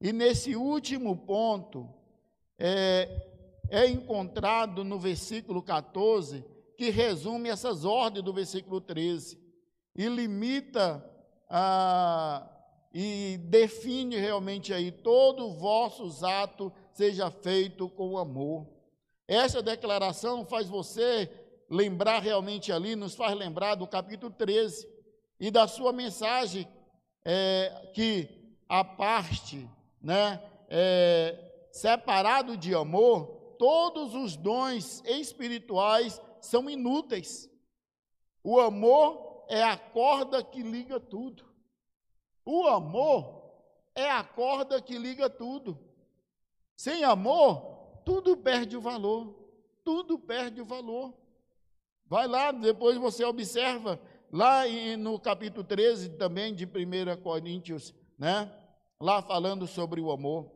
E 0.00 0.12
nesse 0.12 0.54
último 0.54 1.16
ponto, 1.16 1.92
é, 2.56 3.26
é 3.68 3.84
encontrado 3.88 4.84
no 4.84 4.96
versículo 4.96 5.60
14, 5.60 6.44
que 6.76 6.88
resume 6.88 7.48
essas 7.48 7.84
ordens 7.84 8.24
do 8.24 8.32
versículo 8.32 8.80
13, 8.80 9.36
e 9.96 10.06
limita 10.08 11.04
a 11.50 12.57
e 13.00 13.36
define 13.36 14.16
realmente 14.16 14.74
aí 14.74 14.90
todo 14.90 15.46
o 15.46 15.52
vosso 15.52 16.26
ato 16.26 16.72
seja 16.90 17.30
feito 17.30 17.88
com 17.88 18.18
amor. 18.18 18.66
Essa 19.28 19.62
declaração 19.62 20.44
faz 20.44 20.68
você 20.68 21.30
lembrar 21.70 22.18
realmente 22.18 22.72
ali, 22.72 22.96
nos 22.96 23.14
faz 23.14 23.36
lembrar 23.36 23.76
do 23.76 23.86
capítulo 23.86 24.32
13 24.32 24.84
e 25.38 25.48
da 25.48 25.68
sua 25.68 25.92
mensagem 25.92 26.66
é, 27.24 27.92
que 27.94 28.58
a 28.68 28.82
parte, 28.82 29.70
né, 30.02 30.42
é, 30.68 31.68
separado 31.70 32.56
de 32.56 32.74
amor, 32.74 33.54
todos 33.60 34.12
os 34.12 34.34
dons 34.34 35.04
espirituais 35.06 36.20
são 36.40 36.68
inúteis. 36.68 37.48
O 38.42 38.58
amor 38.58 39.44
é 39.48 39.62
a 39.62 39.76
corda 39.76 40.42
que 40.42 40.64
liga 40.64 40.98
tudo. 40.98 41.47
O 42.50 42.66
amor 42.66 43.42
é 43.94 44.10
a 44.10 44.24
corda 44.24 44.80
que 44.80 44.96
liga 44.96 45.28
tudo. 45.28 45.78
Sem 46.74 47.04
amor, 47.04 48.00
tudo 48.06 48.38
perde 48.38 48.74
o 48.74 48.80
valor. 48.80 49.34
Tudo 49.84 50.18
perde 50.18 50.62
o 50.62 50.64
valor. 50.64 51.12
Vai 52.06 52.26
lá, 52.26 52.50
depois 52.50 52.96
você 52.96 53.22
observa, 53.22 54.00
lá 54.32 54.62
no 54.98 55.20
capítulo 55.20 55.62
13 55.62 56.16
também 56.16 56.54
de 56.54 56.64
1 56.64 57.20
Coríntios, 57.22 57.92
né? 58.18 58.50
Lá 58.98 59.20
falando 59.20 59.66
sobre 59.66 60.00
o 60.00 60.10
amor. 60.10 60.50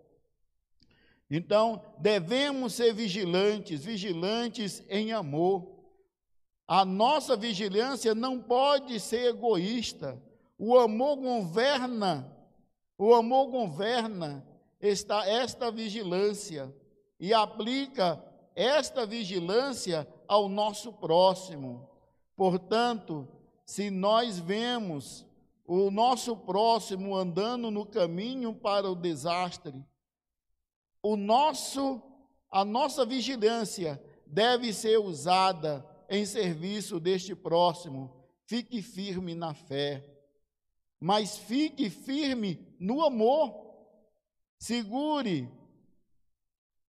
Então, 1.31 1.85
devemos 1.98 2.72
ser 2.72 2.94
vigilantes, 2.94 3.85
vigilantes 3.85 4.83
em 4.88 5.12
amor. 5.12 5.70
A 6.66 6.87
nossa 6.87 7.37
vigilância 7.37 8.14
não 8.14 8.40
pode 8.40 8.98
ser 8.98 9.26
egoísta. 9.26 10.18
O 10.64 10.79
amor 10.79 11.16
governa, 11.16 12.33
o 12.96 13.12
amor 13.14 13.48
governa 13.48 14.46
esta, 14.81 15.27
esta 15.27 15.72
vigilância 15.72 16.72
e 17.18 17.35
aplica 17.35 18.25
esta 18.55 19.05
vigilância 19.05 20.07
ao 20.29 20.48
nosso 20.48 20.92
próximo. 20.92 21.90
Portanto, 22.37 23.27
se 23.66 23.90
nós 23.90 24.38
vemos 24.38 25.27
o 25.66 25.90
nosso 25.90 26.37
próximo 26.37 27.16
andando 27.16 27.68
no 27.68 27.85
caminho 27.85 28.55
para 28.55 28.88
o 28.88 28.94
desastre, 28.94 29.85
o 31.03 31.16
nosso 31.16 32.01
a 32.48 32.64
nossa 32.64 33.05
vigilância 33.05 34.01
deve 34.25 34.72
ser 34.72 35.01
usada 35.01 35.85
em 36.09 36.25
serviço 36.25 37.01
deste 37.01 37.35
próximo. 37.35 38.14
Fique 38.46 38.81
firme 38.81 39.35
na 39.35 39.55
fé 39.55 40.12
mas 41.02 41.36
fique 41.36 41.90
firme 41.90 42.64
no 42.78 43.02
amor. 43.02 43.60
Segure 44.56 45.50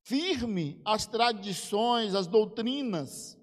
firme 0.02 0.80
as 0.84 1.06
tradições, 1.06 2.16
as 2.16 2.26
doutrinas 2.26 3.38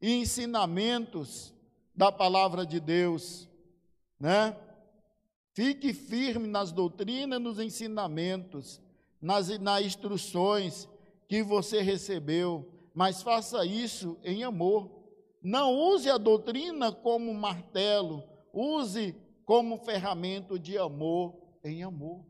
e 0.00 0.12
ensinamentos 0.12 1.52
da 1.92 2.12
palavra 2.12 2.64
de 2.64 2.78
Deus, 2.78 3.48
né? 4.20 4.56
Fique 5.52 5.92
firme 5.92 6.46
nas 6.46 6.70
doutrinas, 6.70 7.40
nos 7.40 7.58
ensinamentos, 7.58 8.80
nas, 9.20 9.48
nas 9.58 9.84
instruções 9.84 10.88
que 11.28 11.42
você 11.42 11.80
recebeu, 11.80 12.72
mas 12.94 13.20
faça 13.20 13.66
isso 13.66 14.16
em 14.22 14.44
amor. 14.44 14.88
Não 15.42 15.74
use 15.74 16.08
a 16.08 16.18
doutrina 16.18 16.92
como 16.92 17.34
martelo, 17.34 18.22
use 18.52 19.23
como 19.44 19.78
ferramenta 19.78 20.58
de 20.58 20.78
amor 20.78 21.34
em 21.62 21.82
amor. 21.82 22.24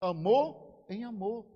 Amor 0.00 0.84
em 0.88 1.04
amor. 1.04 1.46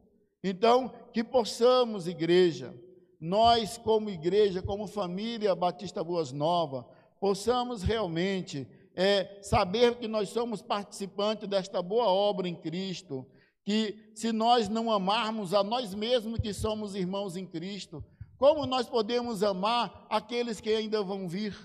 Então, 0.43 0.93
que 1.13 1.23
possamos, 1.23 2.07
igreja, 2.07 2.75
nós, 3.21 3.79
como 3.79 4.11
igreja, 4.11 4.61
como 4.61 4.87
família 4.87 5.55
Batista 5.55 6.03
Boas 6.03 6.33
Nova, 6.33 6.89
possamos 7.21 7.83
realmente 7.83 8.67
é, 8.97 9.39
saber 9.43 9.97
que 9.97 10.09
nós 10.09 10.29
somos 10.31 10.61
participantes 10.61 11.49
desta 11.49 11.81
boa 11.81 12.07
obra 12.07 12.49
em 12.49 12.55
Cristo, 12.55 13.25
que 13.65 14.11
se 14.15 14.33
nós 14.33 14.69
não 14.69 14.91
amarmos 14.91 15.55
a 15.55 15.63
nós 15.63 15.95
mesmos 15.95 16.41
que 16.41 16.53
somos 16.53 16.97
irmãos 16.97 17.37
em 17.37 17.47
Cristo, 17.47 18.05
como 18.37 18.67
nós 18.67 18.89
podemos 18.89 19.45
amar 19.45 20.05
aqueles 20.11 20.61
que 20.61 20.71
ainda 20.71 21.01
vão 21.01 21.29
vir? 21.29 21.57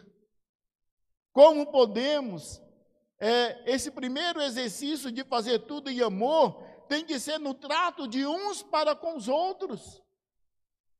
Como 1.33 1.65
podemos? 1.71 2.61
É, 3.19 3.71
esse 3.71 3.89
primeiro 3.89 4.41
exercício 4.41 5.11
de 5.11 5.23
fazer 5.23 5.59
tudo 5.59 5.89
em 5.89 6.01
amor 6.01 6.63
tem 6.87 7.03
que 7.03 7.19
ser 7.19 7.39
no 7.39 7.53
trato 7.53 8.07
de 8.07 8.25
uns 8.25 8.61
para 8.61 8.95
com 8.95 9.15
os 9.15 9.27
outros. 9.27 10.01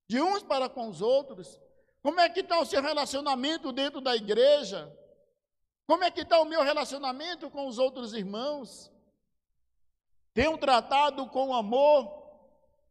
De 0.08 0.22
uns 0.22 0.42
para 0.42 0.68
com 0.68 0.88
os 0.88 1.02
outros. 1.02 1.60
Como 2.02 2.20
é 2.20 2.30
que 2.30 2.40
está 2.40 2.60
o 2.60 2.66
seu 2.66 2.82
relacionamento 2.82 3.72
dentro 3.72 4.02
da 4.02 4.16
igreja? 4.16 4.92
Como 5.86 6.04
é 6.04 6.12
que 6.12 6.22
está 6.22 6.40
o 6.40 6.46
meu 6.46 6.64
relacionamento 6.64 7.50
com 7.50 7.68
os 7.68 7.78
outros 7.78 8.14
irmãos? 8.14 8.92
Tenho 10.34 10.58
tratado 10.58 11.28
com 11.28 11.54
amor? 11.54 12.18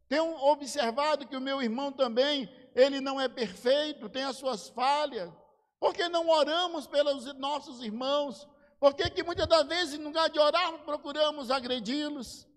Tenho 0.07 0.35
observado 0.45 1.27
que 1.27 1.35
o 1.35 1.41
meu 1.41 1.61
irmão 1.61 1.91
também, 1.91 2.49
ele 2.73 3.01
não 3.01 3.19
é 3.19 3.27
perfeito, 3.27 4.09
tem 4.09 4.23
as 4.23 4.37
suas 4.37 4.69
falhas. 4.69 5.31
Por 5.79 5.93
que 5.93 6.07
não 6.07 6.29
oramos 6.29 6.87
pelos 6.87 7.25
nossos 7.35 7.81
irmãos? 7.81 8.47
Por 8.79 8.93
que, 8.93 9.09
que 9.09 9.23
muitas 9.23 9.47
das 9.47 9.67
vezes, 9.67 9.99
em 9.99 10.03
lugar 10.03 10.29
de 10.29 10.39
orar, 10.39 10.79
procuramos 10.85 11.49
agredi-los? 11.49 12.47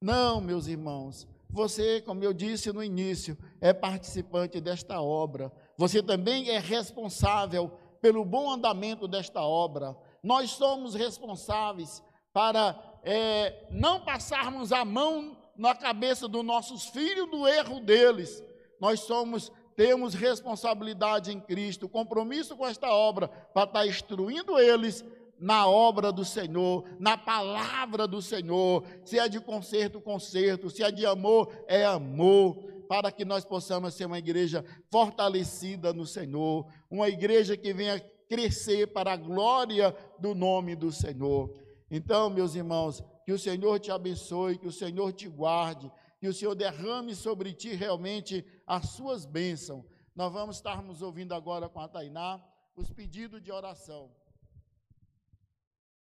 Não, 0.00 0.40
meus 0.40 0.66
irmãos, 0.66 1.28
você, 1.50 2.00
como 2.00 2.24
eu 2.24 2.32
disse 2.32 2.72
no 2.72 2.82
início, 2.82 3.36
é 3.60 3.72
participante 3.72 4.60
desta 4.60 5.00
obra. 5.00 5.52
Você 5.76 6.02
também 6.02 6.48
é 6.48 6.58
responsável 6.58 7.70
pelo 8.00 8.24
bom 8.24 8.50
andamento 8.50 9.06
desta 9.06 9.42
obra. 9.42 9.96
Nós 10.22 10.52
somos 10.52 10.94
responsáveis 10.94 12.02
para 12.32 12.78
é, 13.02 13.66
não 13.70 14.00
passarmos 14.00 14.72
a 14.72 14.84
mão 14.84 15.36
na 15.56 15.74
cabeça 15.74 16.26
dos 16.26 16.44
nossos 16.44 16.86
filhos 16.86 17.30
do 17.30 17.46
erro 17.46 17.80
deles. 17.80 18.42
Nós 18.80 19.00
somos 19.00 19.52
temos 19.80 20.12
responsabilidade 20.12 21.32
em 21.32 21.40
Cristo, 21.40 21.88
compromisso 21.88 22.54
com 22.54 22.66
esta 22.66 22.90
obra, 22.90 23.28
para 23.28 23.64
estar 23.64 23.86
instruindo 23.86 24.58
eles 24.58 25.02
na 25.38 25.66
obra 25.66 26.12
do 26.12 26.22
Senhor, 26.22 26.84
na 26.98 27.16
palavra 27.16 28.06
do 28.06 28.20
Senhor. 28.20 28.84
Se 29.06 29.18
é 29.18 29.26
de 29.26 29.40
conserto, 29.40 29.98
conserto. 29.98 30.68
Se 30.68 30.82
é 30.82 30.90
de 30.90 31.06
amor, 31.06 31.50
é 31.66 31.82
amor. 31.82 32.56
Para 32.90 33.10
que 33.10 33.24
nós 33.24 33.42
possamos 33.42 33.94
ser 33.94 34.04
uma 34.04 34.18
igreja 34.18 34.62
fortalecida 34.90 35.94
no 35.94 36.04
Senhor, 36.04 36.66
uma 36.90 37.08
igreja 37.08 37.56
que 37.56 37.72
venha 37.72 37.98
crescer 38.28 38.88
para 38.88 39.14
a 39.14 39.16
glória 39.16 39.96
do 40.18 40.34
nome 40.34 40.76
do 40.76 40.92
Senhor. 40.92 41.54
Então, 41.90 42.28
meus 42.28 42.54
irmãos, 42.54 43.02
que 43.24 43.32
o 43.32 43.38
Senhor 43.38 43.78
te 43.80 43.90
abençoe, 43.90 44.58
que 44.58 44.68
o 44.68 44.72
Senhor 44.72 45.10
te 45.14 45.26
guarde, 45.26 45.90
que 46.20 46.28
o 46.28 46.34
Senhor 46.34 46.54
derrame 46.54 47.14
sobre 47.14 47.54
ti 47.54 47.74
realmente 47.74 48.44
as 48.66 48.90
suas 48.90 49.24
bênçãos. 49.24 49.86
Nós 50.14 50.30
vamos 50.30 50.56
estarmos 50.56 51.00
ouvindo 51.00 51.32
agora 51.32 51.66
com 51.66 51.80
a 51.80 51.88
Tainá 51.88 52.44
os 52.76 52.90
pedidos 52.90 53.42
de 53.42 53.50
oração. 53.50 54.14